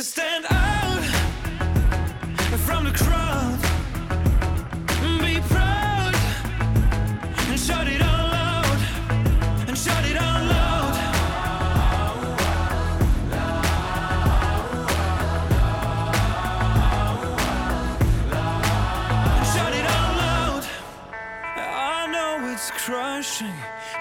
Stand 0.00 0.46
out 0.48 1.04
from 2.66 2.84
the 2.84 2.92
crowd. 2.92 3.63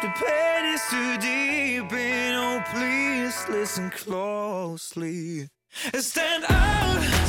The 0.04 0.10
pain 0.10 0.66
is 0.66 0.82
too 0.89 1.18
deep, 1.18 1.93
in. 1.93 2.36
oh, 2.36 2.62
please 2.74 3.47
listen 3.47 3.89
closely 3.89 5.47
and 5.93 6.04
stand 6.04 6.43
out. 6.49 7.22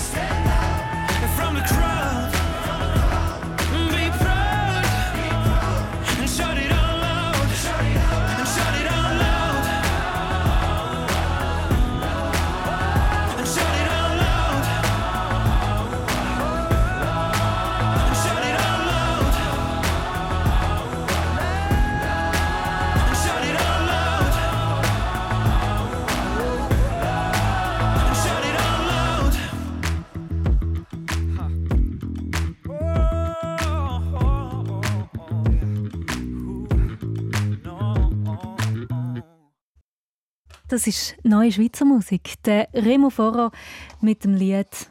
das 40.74 40.88
ist 40.88 41.14
neue 41.22 41.52
Schweizer 41.52 41.84
Musik. 41.84 42.34
Der 42.44 42.68
Remo 42.74 43.08
Forrer 43.08 43.52
mit 44.00 44.24
dem 44.24 44.34
Lied 44.34 44.90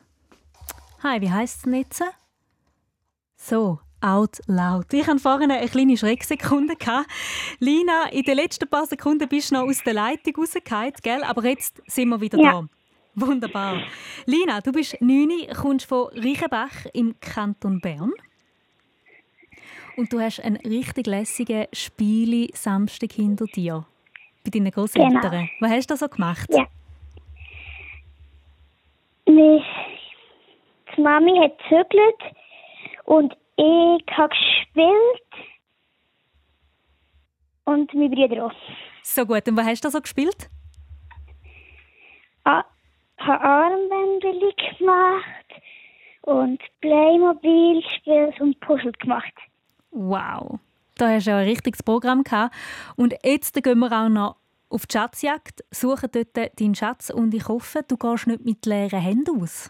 Hi, 1.03 1.19
wie 1.19 1.29
heisst 1.29 1.67
es 1.67 1.73
jetzt? 1.73 2.03
So, 3.35 3.79
out 3.99 4.39
loud. 4.47 4.93
Ich 4.93 5.05
hatte 5.05 5.19
vorhin 5.19 5.51
eine 5.51 5.67
kleine 5.67 5.97
Schrecksekunde. 5.97 6.77
Lina, 7.59 8.09
in 8.13 8.23
den 8.23 8.37
letzten 8.37 8.69
paar 8.69 8.85
Sekunden 8.85 9.27
bist 9.27 9.51
du 9.51 9.55
noch 9.55 9.63
aus 9.63 9.83
der 9.83 9.95
Leitung 9.95 10.37
rausgefallen, 10.37 10.93
gell? 11.03 11.21
aber 11.21 11.43
jetzt 11.43 11.81
sind 11.87 12.07
wir 12.07 12.21
wieder 12.21 12.39
ja. 12.39 12.61
da. 12.61 12.67
Wunderbar. 13.15 13.83
Lina, 14.25 14.61
du 14.61 14.71
bist 14.71 14.95
9, 15.01 15.47
kommst 15.53 15.87
von 15.87 16.07
Reichenbach 16.13 16.85
im 16.93 17.19
Kanton 17.19 17.81
Bern. 17.81 18.13
Und 19.97 20.13
du 20.13 20.21
hast 20.21 20.39
einen 20.39 20.55
richtig 20.55 21.07
lässigen 21.07 21.65
Spiele 21.73 22.47
Samstag 22.53 23.11
hinter 23.11 23.47
dir. 23.47 23.85
Bei 24.43 24.49
deinen 24.49 24.71
Großeltern. 24.71 25.21
Genau. 25.21 25.47
Was 25.61 25.71
hast 25.71 25.89
du 25.89 25.93
da 25.93 25.97
so 25.97 26.09
gemacht? 26.09 26.49
Ja. 26.51 26.65
Mich, 29.25 29.63
die 30.95 31.01
Mami 31.01 31.39
hat 31.39 31.57
gezögert 31.59 32.35
und 33.05 33.33
ich 33.55 34.17
habe 34.17 34.29
gespielt. 34.29 35.49
Und 37.65 37.93
meine 37.93 38.09
Brüder 38.09 38.47
auch. 38.47 38.51
So 39.01 39.25
gut. 39.25 39.47
Und 39.47 39.55
was 39.55 39.65
hast 39.65 39.83
du 39.83 39.87
da 39.87 39.91
so 39.91 40.01
gespielt? 40.01 40.49
Ah, 42.43 42.65
habe 43.19 43.41
Armbänder 43.41 44.33
gemacht 44.77 45.45
und 46.23 46.61
Playmobil 46.81 47.81
gespielt 47.81 48.39
und 48.41 48.59
Puzzle 48.59 48.91
gemacht. 48.93 49.33
Wow. 49.91 50.59
Da 51.03 51.09
hast 51.09 51.27
du 51.27 51.31
ja 51.31 51.37
ein 51.39 51.47
richtiges 51.49 51.83
Programm 51.83 52.23
gehabt. 52.23 52.55
Und 52.95 53.13
jetzt 53.25 53.61
gehen 53.61 53.79
wir 53.79 53.91
auch 53.91 54.07
noch 54.07 54.37
auf 54.69 54.87
die 54.87 54.93
Schatzjagd, 54.93 55.61
suchen 55.69 56.09
dort 56.13 56.59
deinen 56.59 56.75
Schatz 56.75 57.09
und 57.09 57.33
ich 57.33 57.45
hoffe, 57.49 57.83
du 57.85 57.97
gehst 57.97 58.25
nicht 58.25 58.45
mit 58.45 58.65
leeren 58.65 59.01
Händen 59.01 59.41
aus. 59.41 59.69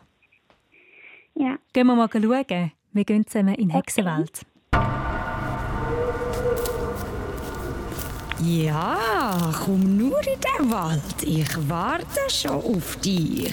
Ja. 1.34 1.58
Gehen 1.74 1.88
wir 1.88 1.96
mal 1.96 2.08
schauen. 2.08 2.72
Wir 2.92 3.04
gehen 3.04 3.26
zusammen 3.26 3.56
in 3.56 3.70
die 3.70 3.74
Hexenwelt. 3.74 4.42
Ja, 8.44 9.52
komm 9.66 9.98
nur 9.98 10.20
in 10.20 10.40
den 10.40 10.72
Wald. 10.72 11.24
Ich 11.24 11.68
warte 11.68 12.30
schon 12.30 12.52
auf 12.52 12.96
dich. 12.98 13.52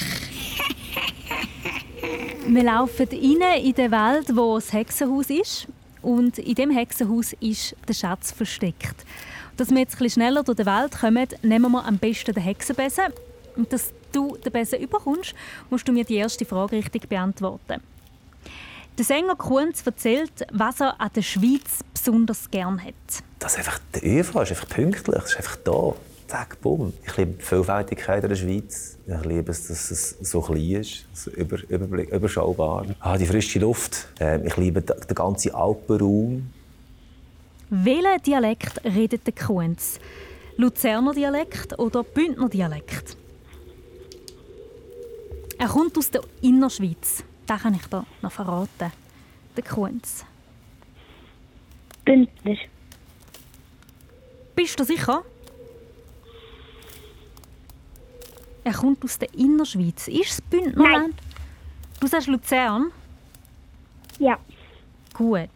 Wir 2.46 2.62
laufen 2.62 3.08
rein 3.08 3.62
in 3.64 3.72
die 3.72 3.90
Welt, 3.90 4.36
wo 4.36 4.56
das 4.56 4.70
Hexenhaus 4.70 5.30
ist. 5.30 5.66
Und 6.02 6.38
in 6.38 6.54
dem 6.54 6.70
Hexenhaus 6.70 7.34
ist 7.40 7.76
der 7.88 7.94
Schatz 7.94 8.32
versteckt. 8.32 9.04
Dass 9.56 9.70
wir 9.70 9.78
jetzt 9.78 10.00
ein 10.00 10.10
schneller 10.10 10.42
durch 10.42 10.56
die 10.56 10.66
Welt 10.66 10.98
kommen, 10.98 11.28
nehmen 11.42 11.72
wir 11.72 11.84
am 11.84 11.98
besten 11.98 12.34
den 12.34 12.42
Hexenbesen. 12.42 13.12
Und 13.56 13.72
dass 13.72 13.92
du 14.12 14.36
den 14.36 14.52
Besen 14.52 14.80
überkommst, 14.80 15.34
musst 15.68 15.86
du 15.86 15.92
mir 15.92 16.04
die 16.04 16.16
erste 16.16 16.44
Frage 16.44 16.76
richtig 16.76 17.08
beantworten. 17.08 17.82
Der 18.98 19.04
Sänger 19.04 19.36
Kunz 19.36 19.82
erzählt, 19.86 20.46
was 20.52 20.80
er 20.80 21.00
an 21.00 21.10
der 21.14 21.22
Schweiz 21.22 21.84
besonders 21.92 22.50
gern 22.50 22.82
hat. 22.82 22.94
Das 23.38 23.52
ist 23.52 23.58
einfach 23.58 23.80
der 23.94 24.04
ÖV 24.04 24.42
ist 24.42 24.50
einfach 24.50 24.68
pünktlich, 24.68 25.22
ist 25.22 25.36
einfach 25.36 25.56
da. 25.56 25.94
Zack, 26.30 26.60
bumm. 26.60 26.92
Ich 27.04 27.16
liebe 27.16 27.32
die 27.32 27.42
Vielfältigkeit 27.42 28.22
in 28.22 28.28
der 28.28 28.36
Schweiz. 28.36 28.96
Ich 29.04 29.24
liebe 29.24 29.50
es, 29.50 29.66
dass 29.66 29.90
es 29.90 30.10
so 30.20 30.40
klein 30.40 30.80
ist, 30.80 31.04
so 31.12 31.28
über, 31.32 31.58
überblick, 31.68 32.08
überschaubar. 32.10 32.86
Ah, 33.00 33.18
die 33.18 33.26
frische 33.26 33.58
Luft. 33.58 34.06
Ähm, 34.20 34.46
ich 34.46 34.56
liebe 34.56 34.80
den, 34.80 34.94
den 35.08 35.14
ganzen 35.16 35.52
Alpenraum. 35.52 36.52
Welchen 37.70 38.22
Dialekt 38.22 38.84
redet 38.84 39.26
der 39.26 39.34
Kunz? 39.34 39.98
Luzerner 40.56 41.14
Dialekt 41.14 41.76
oder 41.80 42.04
Bündner 42.04 42.48
Dialekt? 42.48 43.16
Er 45.58 45.66
kommt 45.66 45.98
aus 45.98 46.12
der 46.12 46.20
Innerschweiz. 46.42 47.24
Das 47.44 47.62
kann 47.62 47.74
ich 47.74 47.86
dir 47.86 48.06
noch 48.22 48.30
verraten. 48.30 48.92
Der 49.56 49.64
Kunz. 49.64 50.24
Bündner. 52.04 52.56
Bist 54.54 54.78
du 54.78 54.84
sicher? 54.84 55.24
Er 58.70 58.76
kommt 58.76 59.04
aus 59.04 59.18
der 59.18 59.34
Innerschweiz. 59.34 60.06
Ist 60.06 60.30
es 60.30 60.40
Bündnerland? 60.42 61.16
Du 61.98 62.06
sagst 62.06 62.28
Luzern? 62.28 62.92
Ja. 64.20 64.38
Gut. 65.12 65.48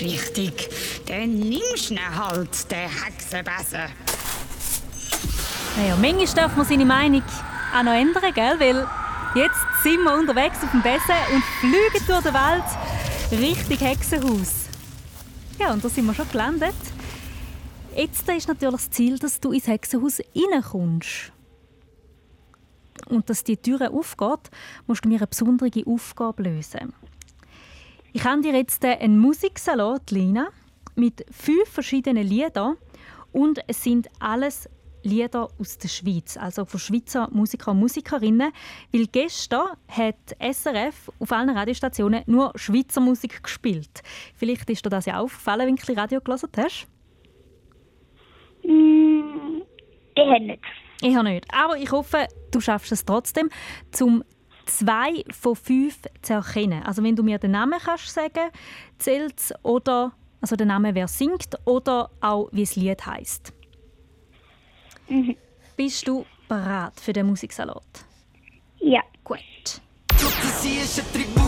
Richtig. 0.00 0.70
Dann 1.08 1.40
nimmst 1.40 1.90
du 1.90 1.94
ihn 1.94 2.16
halt, 2.16 2.70
den 2.70 2.88
Hexenbesen. 2.88 3.90
Naja, 5.76 5.96
manchmal 6.00 6.26
darf 6.26 6.56
man 6.56 6.66
seine 6.66 6.84
Meinung 6.84 7.24
auch 7.76 7.82
noch 7.82 7.94
ändern, 7.94 8.32
gell? 8.32 8.60
Weil 8.60 8.86
jetzt 9.34 9.58
sind 9.82 10.04
wir 10.04 10.14
unterwegs 10.14 10.58
auf 10.62 10.70
dem 10.70 10.82
Besen 10.82 11.16
und 11.34 11.42
fliegen 11.58 12.06
durch 12.06 12.22
die 12.22 12.32
Welt 12.32 13.40
Richtung 13.42 13.88
Hexenhaus. 13.88 14.52
Ja, 15.58 15.72
und 15.72 15.84
da 15.84 15.88
sind 15.88 16.06
wir 16.06 16.14
schon 16.14 16.30
gelandet. 16.30 16.76
Jetzt 17.98 18.28
ist 18.28 18.46
natürlich 18.46 18.76
das 18.76 18.90
Ziel, 18.90 19.18
dass 19.18 19.40
du 19.40 19.50
ins 19.50 19.66
Hexenhaus 19.66 20.20
reinkommst. 20.32 21.32
Und 23.08 23.28
dass 23.28 23.42
die 23.42 23.56
Tür 23.56 23.90
aufgeht, 23.92 24.52
musst 24.86 25.04
du 25.04 25.08
mir 25.08 25.16
eine 25.16 25.26
besondere 25.26 25.84
Aufgabe 25.84 26.44
lösen. 26.44 26.94
Ich 28.12 28.22
habe 28.22 28.40
dir 28.40 28.54
jetzt 28.54 28.84
einen 28.84 29.18
Musiksalon, 29.18 29.98
die 30.08 30.14
Lina, 30.14 30.46
mit 30.94 31.26
fünf 31.32 31.68
verschiedenen 31.68 32.24
Liedern. 32.24 32.76
Und 33.32 33.58
es 33.66 33.82
sind 33.82 34.08
alles 34.20 34.68
Lieder 35.02 35.48
aus 35.58 35.78
der 35.78 35.88
Schweiz, 35.88 36.36
also 36.36 36.66
von 36.66 36.78
Schweizer 36.78 37.28
Musiker 37.32 37.72
und 37.72 37.80
Musikerinnen. 37.80 38.52
Weil 38.92 39.06
gestern 39.08 39.70
hat 39.88 40.36
SRF 40.38 41.10
auf 41.18 41.32
allen 41.32 41.50
Radiostationen 41.50 42.22
nur 42.26 42.52
Schweizer 42.54 43.00
Musik 43.00 43.42
gespielt. 43.42 44.04
Vielleicht 44.36 44.70
ist 44.70 44.84
dir 44.84 44.90
das 44.90 45.06
ja 45.06 45.18
aufgefallen, 45.18 45.66
wenn 45.66 45.74
du 45.74 46.00
Radio 46.00 46.20
gelesen 46.20 46.50
hast. 46.56 46.86
Mm, 48.68 49.62
ich 50.14 50.26
habe 50.26 50.40
nicht. 50.44 50.62
Ich 51.00 51.14
habe 51.14 51.28
nicht. 51.28 51.46
Aber 51.52 51.76
ich 51.76 51.90
hoffe, 51.90 52.26
du 52.50 52.60
schaffst 52.60 52.92
es 52.92 53.04
trotzdem, 53.04 53.50
zum 53.90 54.22
zwei 54.66 55.24
von 55.30 55.56
fünf 55.56 55.98
zu 56.22 56.34
erkennen. 56.34 56.82
Also 56.84 57.02
wenn 57.02 57.16
du 57.16 57.22
mir 57.22 57.38
den 57.38 57.52
Namen 57.52 57.78
kannst 57.78 58.10
sagen, 58.10 58.50
zählt 58.98 59.54
oder 59.62 60.12
also 60.40 60.54
der 60.56 60.66
Name, 60.66 60.94
wer 60.94 61.08
singt 61.08 61.56
oder 61.64 62.10
auch 62.20 62.48
wie 62.52 62.62
das 62.62 62.76
Lied 62.76 63.04
heißt. 63.04 63.52
Bist 65.76 66.06
du 66.06 66.26
bereit 66.48 67.00
für 67.00 67.12
den 67.12 67.26
Musiksalat? 67.26 68.04
Ja. 68.78 69.00
Gut. 69.24 69.40
Sie 70.62 70.76
ist 70.76 70.98
ein 70.98 71.04
Tribut 71.12 71.38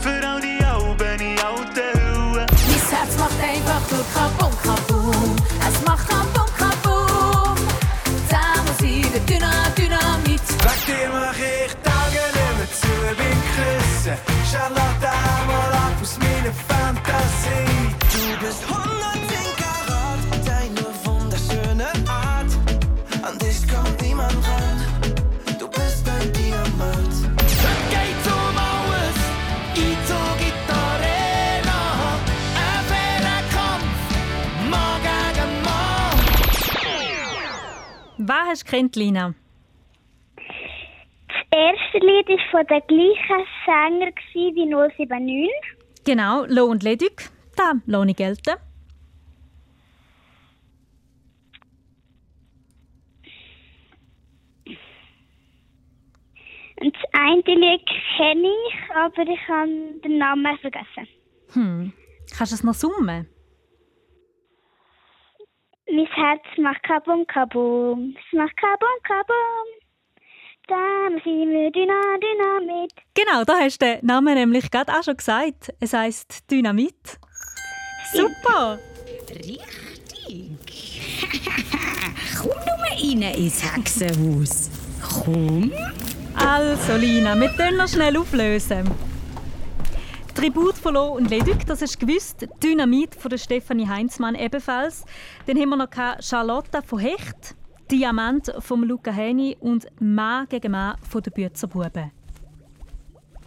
für 0.00 0.26
all 0.26 0.40
die 0.40 0.64
Alben 0.64 1.20
in 1.20 1.38
alten 1.38 2.00
Höhen. 2.00 2.46
Mein 2.46 2.90
Herz 2.90 3.18
macht 3.18 3.40
einfach 3.42 3.90
nur 3.90 4.04
Kabum 4.14 4.43
Charlotte 14.54 14.94
Fantasie. 16.68 17.90
Du 18.12 18.46
bist 18.46 18.62
110 18.62 19.36
Karat, 19.56 20.20
deine 20.46 20.86
wunderschöne 21.04 21.88
Art. 22.06 22.52
An 23.22 23.36
dich 23.38 23.66
kommt 23.66 24.00
niemand. 24.00 24.32
Du 25.58 25.66
bist 25.68 26.08
ein 26.08 26.32
Diamant. 26.32 27.14
Es 27.44 27.56
geht 27.90 28.24
um 28.26 28.56
alles, 28.70 29.18
Einzug 29.74 30.38
in 30.38 30.54
die 30.54 30.72
Arena. 30.72 31.80
Ein. 32.56 33.24
Was 38.18 38.46
hast 38.48 38.62
du 38.62 38.66
gekannt, 38.70 38.96
Lina? 38.96 39.34
Lied 41.98 42.28
war 42.28 42.38
von 42.50 42.66
der 42.66 42.80
gleichen 42.82 43.46
Sänger 43.64 44.12
wie 44.32 44.66
079. 44.66 45.50
Genau, 46.04 46.44
Lo 46.46 46.64
und 46.66 46.82
Leduc. 46.82 47.30
Da 47.56 47.72
lohne 47.86 48.10
ich 48.10 48.16
gelten. 48.16 48.56
Und 56.80 56.94
das 56.94 57.02
eine 57.12 57.42
Lied 57.42 57.86
kenne 58.16 58.48
ich, 58.48 58.90
aber 58.94 59.22
ich 59.22 59.48
habe 59.48 60.00
den 60.04 60.18
Namen 60.18 60.58
vergessen. 60.58 61.08
Hm. 61.52 61.92
Kannst 62.36 62.52
du 62.52 62.56
es 62.56 62.64
noch 62.64 62.74
summen? 62.74 63.28
Mein 65.86 66.06
Herz 66.06 66.42
macht 66.58 66.82
Kabum 66.82 67.26
Kabum. 67.26 68.16
Es 68.18 68.36
macht 68.36 68.56
Kabum 68.56 68.98
Kabum. 69.04 69.83
Dann 70.66 71.20
sind 71.22 71.50
wir 71.50 71.70
Dyna 71.70 72.00
Dynamit. 72.16 72.92
Genau, 73.14 73.44
da 73.44 73.58
hast 73.58 73.82
du 73.82 73.86
den 73.86 74.06
Namen 74.06 74.34
nämlich 74.34 74.70
gerade 74.70 74.92
auch 74.92 75.02
schon 75.02 75.16
gesagt. 75.16 75.74
Es 75.78 75.92
heisst 75.92 76.50
Dynamit. 76.50 77.18
Super! 78.14 78.78
Richtig. 79.28 80.50
Komm 82.40 82.48
nur 82.48 82.86
rein 82.90 83.22
ins 83.34 83.62
Hexenhaus. 83.62 84.70
Komm. 85.02 85.70
Also, 86.34 86.96
Lina, 86.96 87.38
wir 87.38 87.50
können 87.50 87.76
noch 87.76 87.88
schnell 87.88 88.16
auflösen. 88.16 88.90
Tribut 90.34 90.76
von 90.76 90.94
Lo 90.94 91.12
und 91.12 91.30
Leduc, 91.30 91.64
das 91.66 91.80
du 91.80 91.98
gewusst. 91.98 92.48
Dynamit 92.62 93.14
von 93.14 93.30
der 93.30 93.38
Stefanie 93.38 93.86
Heinzmann 93.86 94.34
ebenfalls. 94.34 95.04
Dann 95.46 95.58
haben 95.58 95.68
wir 95.68 95.76
noch 95.76 95.90
gehabt 95.90 96.24
Charlotta 96.24 96.82
von 96.82 96.98
Hecht, 96.98 97.54
Diamant 97.90 98.52
von 98.60 98.82
Luca 98.82 99.10
Heni 99.10 99.56
und 99.60 99.86
Mann 100.00 100.48
gegen 100.48 100.72
Mann 100.72 100.96
von 101.02 101.22
den 101.22 101.32
Bützerbuben. 101.32 102.10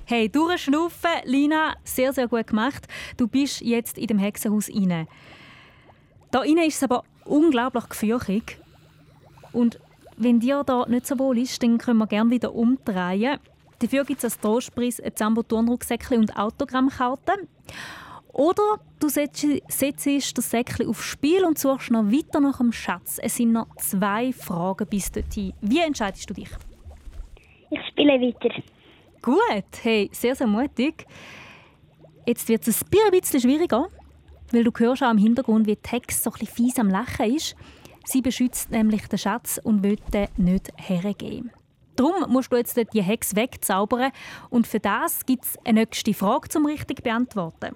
Hey, 0.05 0.29
durchschnaufen, 0.29 1.09
Lina, 1.25 1.75
sehr, 1.83 2.13
sehr 2.13 2.27
gut 2.27 2.47
gemacht. 2.47 2.87
Du 3.17 3.27
bist 3.27 3.61
jetzt 3.61 3.97
in 3.97 4.07
dem 4.07 4.19
Hexenhaus 4.19 4.69
rein. 4.69 5.07
Da 6.31 6.43
innen 6.43 6.65
ist 6.65 6.77
es 6.77 6.83
aber 6.83 7.03
unglaublich 7.25 7.89
gefürchtig. 7.89 8.59
Und 9.51 9.79
wenn 10.17 10.39
dir 10.39 10.63
da 10.63 10.85
nicht 10.87 11.07
so 11.07 11.17
wohl 11.19 11.37
ist, 11.39 11.61
dann 11.61 11.77
können 11.77 11.99
wir 11.99 12.07
gerne 12.07 12.29
wieder 12.29 12.53
umdrehen. 12.53 13.39
Dafür 13.79 14.05
gibt 14.05 14.19
es 14.19 14.25
als 14.25 14.39
Trostpreis 14.39 14.99
ein 14.99 15.15
Zambo-Turnrucksäckchen 15.15 16.19
und 16.19 16.37
Autogrammkarten. 16.37 17.47
Oder 18.37 18.79
du 18.99 19.09
setzt, 19.09 19.47
setzt 19.67 20.37
das 20.37 20.51
Säckchen 20.51 20.87
aufs 20.87 21.03
Spiel 21.03 21.43
und 21.43 21.57
suchst 21.57 21.89
noch 21.89 22.05
weiter 22.05 22.39
nach 22.39 22.59
dem 22.59 22.71
Schatz. 22.71 23.19
Es 23.19 23.35
sind 23.35 23.51
noch 23.51 23.75
zwei 23.77 24.31
Fragen 24.31 24.87
bis 24.87 25.11
dorthin. 25.11 25.53
Wie 25.61 25.79
entscheidest 25.79 26.29
du 26.29 26.35
dich? 26.35 26.49
Ich 27.71 27.79
spiele 27.89 28.13
weiter. 28.13 28.53
Gut, 29.23 29.81
hey, 29.81 30.07
sehr, 30.13 30.35
sehr 30.35 30.45
mutig. 30.45 31.07
Jetzt 32.27 32.47
wird 32.47 32.67
es 32.67 32.83
ein 32.83 33.11
bisschen 33.11 33.41
schwieriger, 33.41 33.87
weil 34.51 34.63
du 34.63 34.71
hörst 34.77 35.01
auch 35.01 35.09
im 35.09 35.17
Hintergrund, 35.17 35.65
wie 35.65 35.77
Hex 35.89 36.21
so 36.23 36.29
ein 36.29 36.33
bisschen 36.33 36.55
fies 36.55 36.77
am 36.77 36.91
Lachen 36.91 37.33
ist. 37.33 37.55
Sie 38.05 38.21
beschützt 38.21 38.69
nämlich 38.69 39.07
den 39.07 39.17
Schatz 39.17 39.59
und 39.63 39.81
will 39.81 39.97
den 40.13 40.27
nicht 40.37 40.71
hergeben. 40.75 41.49
Darum 41.95 42.31
musst 42.31 42.51
du 42.51 42.57
jetzt 42.57 42.79
die 42.93 43.01
Hex 43.01 43.35
wegzaubern 43.35 44.11
und 44.51 44.67
für 44.67 44.79
das 44.79 45.25
gibt 45.25 45.45
es 45.45 45.57
eine 45.65 45.79
nächste 45.79 46.13
Frage 46.13 46.49
zum 46.49 46.67
richtig 46.67 47.01
beantworten. 47.01 47.75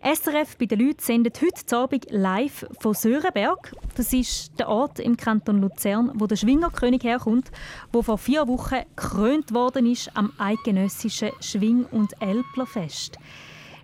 SRF 0.00 0.56
bei 0.56 0.66
den 0.66 0.78
Leuten 0.78 1.00
sendet 1.00 1.40
heute 1.42 1.76
Abend 1.76 2.06
live 2.10 2.66
von 2.78 2.94
Sörenberg. 2.94 3.74
Das 3.96 4.12
ist 4.12 4.56
der 4.58 4.68
Ort 4.68 5.00
im 5.00 5.16
Kanton 5.16 5.60
Luzern, 5.60 6.12
wo 6.14 6.28
der 6.28 6.36
Schwingerkönig 6.36 7.02
herkommt, 7.02 7.50
wo 7.92 8.02
vor 8.02 8.16
vier 8.16 8.46
Wochen 8.46 8.82
gekrönt 8.94 9.52
worden 9.52 9.86
ist 9.86 10.16
am 10.16 10.32
eidgenössischen 10.38 11.30
Schwing- 11.40 11.86
und 11.90 12.12
Elplerfest. 12.22 13.18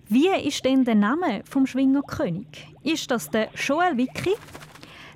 Wie 0.07 0.29
ist 0.29 0.63
denn 0.63 0.85
der 0.85 0.95
Name 0.95 1.41
vom 1.43 1.67
Schwingerkönig? 1.67 2.73
Ist 2.81 3.11
das 3.11 3.29
der 3.29 3.49
Joel 3.53 3.97
Wicki, 3.97 4.35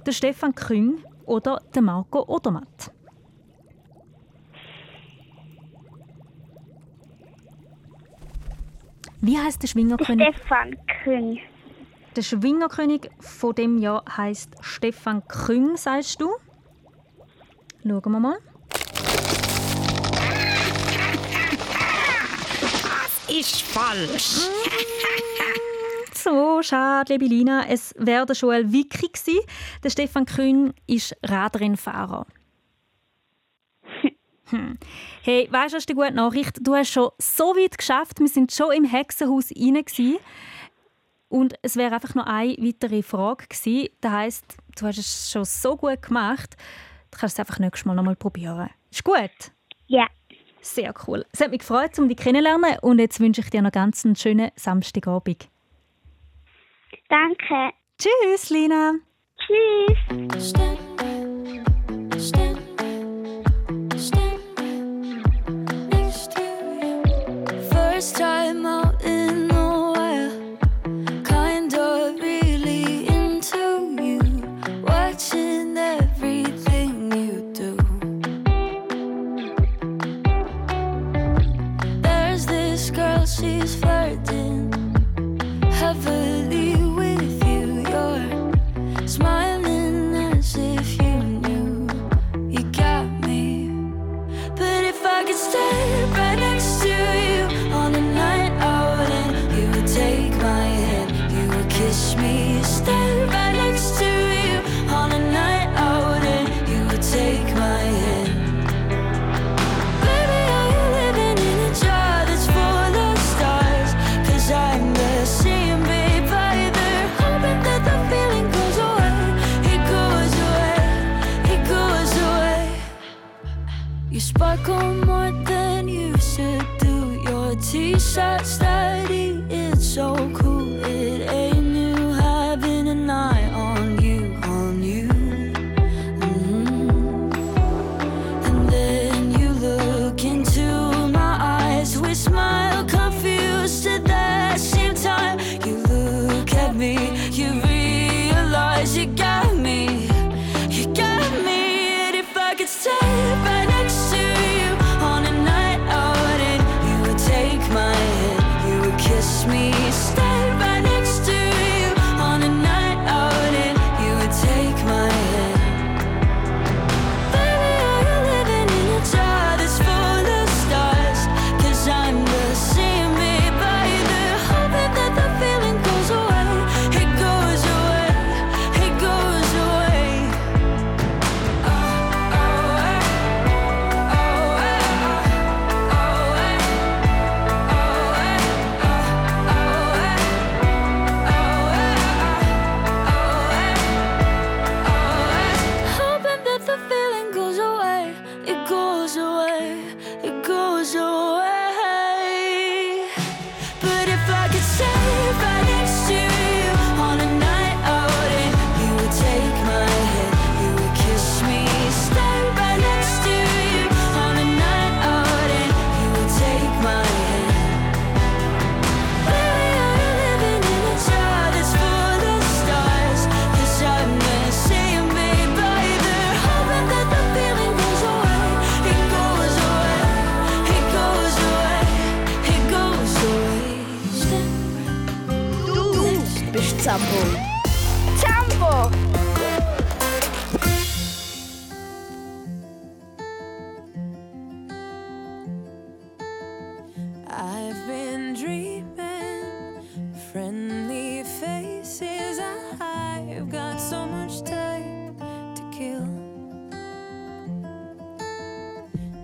der 0.06 0.12
Stefan 0.12 0.54
Küng 0.54 1.02
oder 1.26 1.62
der 1.74 1.82
Marco 1.82 2.26
Odermatt? 2.28 2.92
Wie 9.22 9.38
heißt 9.38 9.62
der 9.62 9.68
Schwingerkönig? 9.68 10.28
Stefan 10.36 10.78
Küng. 11.04 11.40
Der 12.16 12.22
Schwingerkönig 12.22 13.10
von 13.20 13.54
dem 13.54 13.78
Jahr 13.78 14.04
heißt 14.16 14.56
Stefan 14.62 15.28
Küng, 15.28 15.76
sagst 15.76 16.22
du? 16.22 16.30
Schauen 17.84 18.12
wir 18.12 18.20
mal. 18.20 18.38
Das 22.62 23.38
ist 23.38 23.62
falsch. 23.62 24.48
So, 26.14 26.62
schade, 26.62 27.14
liebe 27.14 27.26
Lina. 27.26 27.66
Es 27.68 27.94
wäre 27.98 28.26
der 28.26 28.36
Joel 28.36 28.72
Wicki 28.72 29.08
gewesen. 29.08 29.40
Der 29.84 29.90
Stefan 29.90 30.26
Kühn 30.26 30.74
ist 30.88 31.16
Radrennfahrer. 31.24 32.26
Hm. 34.50 34.78
Hey, 35.22 35.48
weißt 35.52 35.74
du, 35.74 35.78
das 35.78 35.84
ist 35.84 35.90
die 35.90 35.94
gute 35.94 36.14
Nachricht. 36.14 36.58
Du 36.62 36.76
hast 36.76 36.92
schon 36.92 37.10
so 37.18 37.56
weit 37.56 37.78
geschafft. 37.78 38.20
Wir 38.20 38.28
sind 38.28 38.52
schon 38.52 38.72
im 38.72 38.86
Hexenhaus 38.86 39.52
rein. 39.52 39.74
Gewesen. 39.74 40.18
Und 41.30 41.54
es 41.62 41.76
wäre 41.76 41.94
einfach 41.94 42.16
noch 42.16 42.26
eine 42.26 42.54
weitere 42.58 43.04
Frage 43.04 43.46
gewesen. 43.48 43.90
Das 44.02 44.12
heisst, 44.12 44.58
du 44.78 44.86
hast 44.88 44.98
es 44.98 45.32
schon 45.32 45.46
so 45.46 45.78
gut 45.78 46.02
gemacht. 46.02 46.56
Du 47.12 47.20
kannst 47.20 47.36
es 47.36 47.40
einfach 47.40 47.60
nächstes 47.60 47.86
Mal 47.86 47.96
noch 47.96 48.04
mal 48.04 48.16
probieren. 48.16 48.70
Ist 48.92 49.04
gut? 49.04 49.52
Ja. 49.88 50.08
Sehr 50.62 50.94
cool. 51.08 51.26
Es 51.32 51.40
hat 51.40 51.52
mich 51.52 51.60
gefreut, 51.60 51.98
um 52.00 52.10
dich 52.10 52.18
kennenzulernen. 52.18 52.78
Und 52.82 53.00
jetzt 53.00 53.20
wünsche 53.20 53.42
ich 53.42 53.50
dir 53.50 53.62
noch 53.62 53.72
ganz 53.72 54.06
einen 54.06 54.16
schönen 54.16 54.52
Samstagabend. 54.56 55.48
Danke. 57.08 57.72
Tschüss, 57.98 58.50
Lina. 58.50 58.94
Tschüss. 59.38 60.54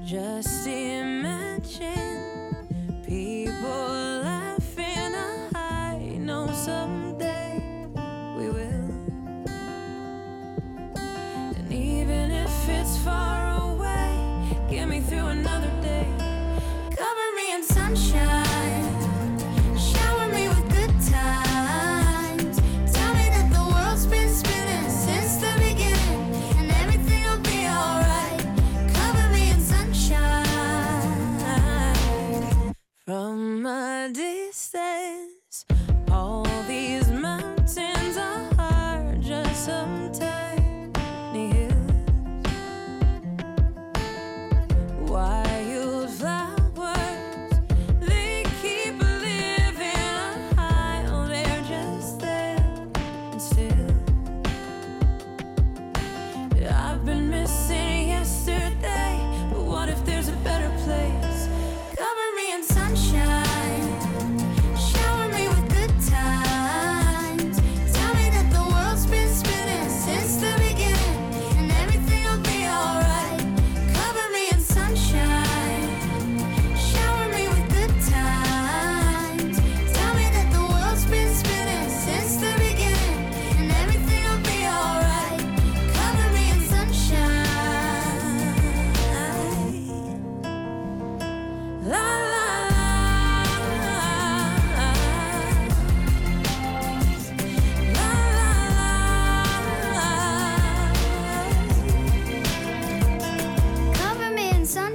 Just 0.05 0.67
imagine 0.67 1.89
people 3.07 3.94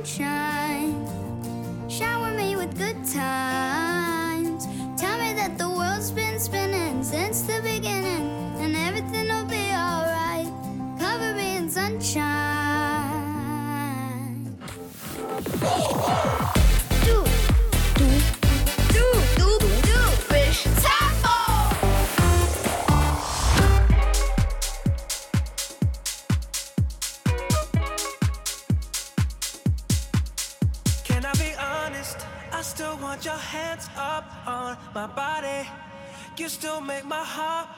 sunshine. 0.05 1.07
Shower 1.89 2.33
me 2.33 2.57
with 2.57 2.77
good 2.79 2.97
times. 3.07 4.67
Tell 4.97 5.19
me 5.19 5.35
that 5.35 5.59
the 5.59 5.69
world's 5.69 6.11
been 6.11 6.39
spinning 6.39 7.05
since 7.05 7.43
the 7.43 7.60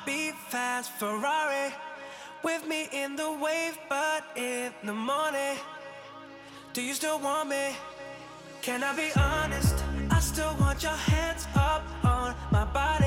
heart 0.02 0.06
beat 0.06 0.34
fast. 0.48 0.90
Ferrari 0.92 1.72
with 2.42 2.66
me 2.66 2.88
in 2.92 3.16
the 3.16 3.32
wave, 3.32 3.78
but 3.88 4.24
in 4.36 4.72
the 4.84 4.92
morning. 4.92 5.56
Do 6.72 6.82
you 6.82 6.94
still 6.94 7.18
want 7.18 7.48
me? 7.48 7.76
Can 8.62 8.82
I 8.82 8.94
be 8.94 9.10
honest? 9.16 9.84
I 10.10 10.20
still 10.20 10.54
want 10.60 10.82
your 10.82 10.92
hands 10.92 11.46
up 11.54 11.82
on 12.04 12.34
my 12.50 12.64
body. 12.64 13.01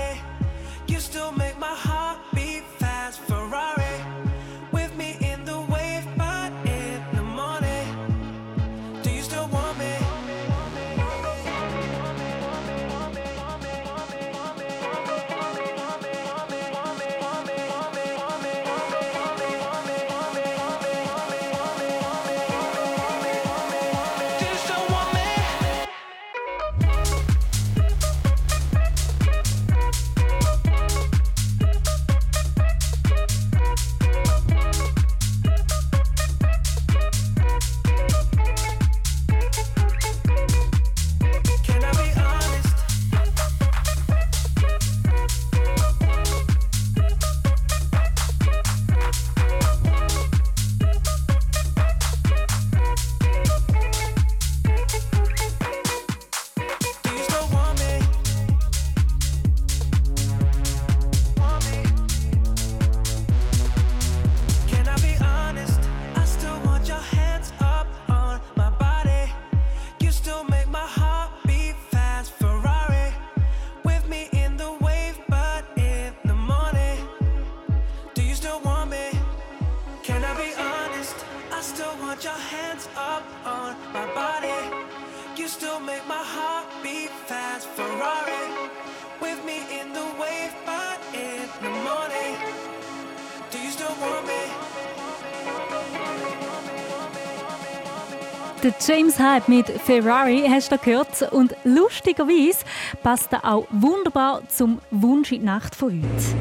Der 98.66 98.74
James 98.80 99.20
Hype 99.20 99.48
mit 99.48 99.70
Ferrari 99.70 100.44
hast 100.50 100.72
du 100.72 100.80
gehört 100.80 101.32
und 101.32 101.56
lustigerweise 101.66 102.66
passt 103.04 103.32
er 103.32 103.46
auch 103.46 103.68
wunderbar 103.70 104.42
zum 104.50 104.80
Wunsch 104.90 105.32
in 105.32 105.42
die 105.42 105.46
Nacht 105.46 105.76
von 105.76 106.02
heute. 106.02 106.36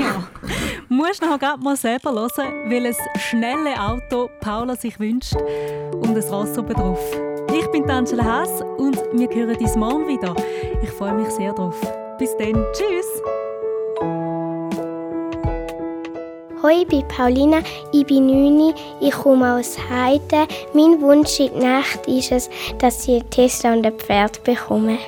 Ja, 0.00 0.28
musst 0.88 1.20
noch 1.20 1.36
gerade 1.36 1.60
mal 1.60 1.76
selber 1.76 2.12
hören, 2.12 2.70
welches 2.70 2.96
schnelle 3.28 3.74
Auto 3.76 4.30
Paula 4.38 4.76
sich 4.76 5.00
wünscht 5.00 5.34
und 5.34 6.16
ein 6.16 6.32
Ross 6.32 6.56
oben 6.56 6.74
drauf. 6.74 7.00
Ich 7.58 7.66
bin 7.72 7.90
Angela 7.90 8.22
Haas 8.22 8.62
und 8.78 9.02
wir 9.14 9.28
hören 9.34 9.56
uns 9.56 9.74
morgen 9.74 10.06
wieder. 10.06 10.32
Ich 10.80 10.90
freue 10.90 11.14
mich 11.14 11.30
sehr 11.30 11.52
drauf. 11.52 11.74
Bis 12.18 12.36
dann, 12.36 12.54
tschüss! 12.72 13.35
Ahoi, 16.66 16.82
ich 16.82 16.88
bin 16.88 17.06
Paulina, 17.06 17.58
ich 17.92 18.04
bin 18.06 18.26
9, 18.26 18.74
ich 19.00 19.12
komme 19.12 19.54
aus 19.54 19.78
Heide. 19.88 20.48
Mein 20.74 21.00
Wunsch 21.00 21.38
in 21.38 21.60
der 21.60 21.78
Nacht 21.78 22.08
ist 22.08 22.32
es, 22.32 22.50
dass 22.78 23.06
ich 23.06 23.20
einen 23.20 23.30
Tesla 23.30 23.72
und 23.72 23.86
ein 23.86 23.96
Pferd 23.96 24.42
bekomme. 24.42 24.98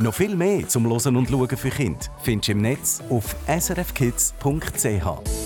Noch 0.00 0.14
viel 0.14 0.34
mehr 0.34 0.66
zum 0.66 0.86
Losen 0.86 1.14
und 1.14 1.30
Schauen 1.30 1.48
für 1.48 1.70
Kinder 1.70 2.00
findest 2.24 2.48
du 2.48 2.52
im 2.52 2.62
Netz 2.62 3.00
auf 3.08 3.36
srfkids.ch. 3.46 5.41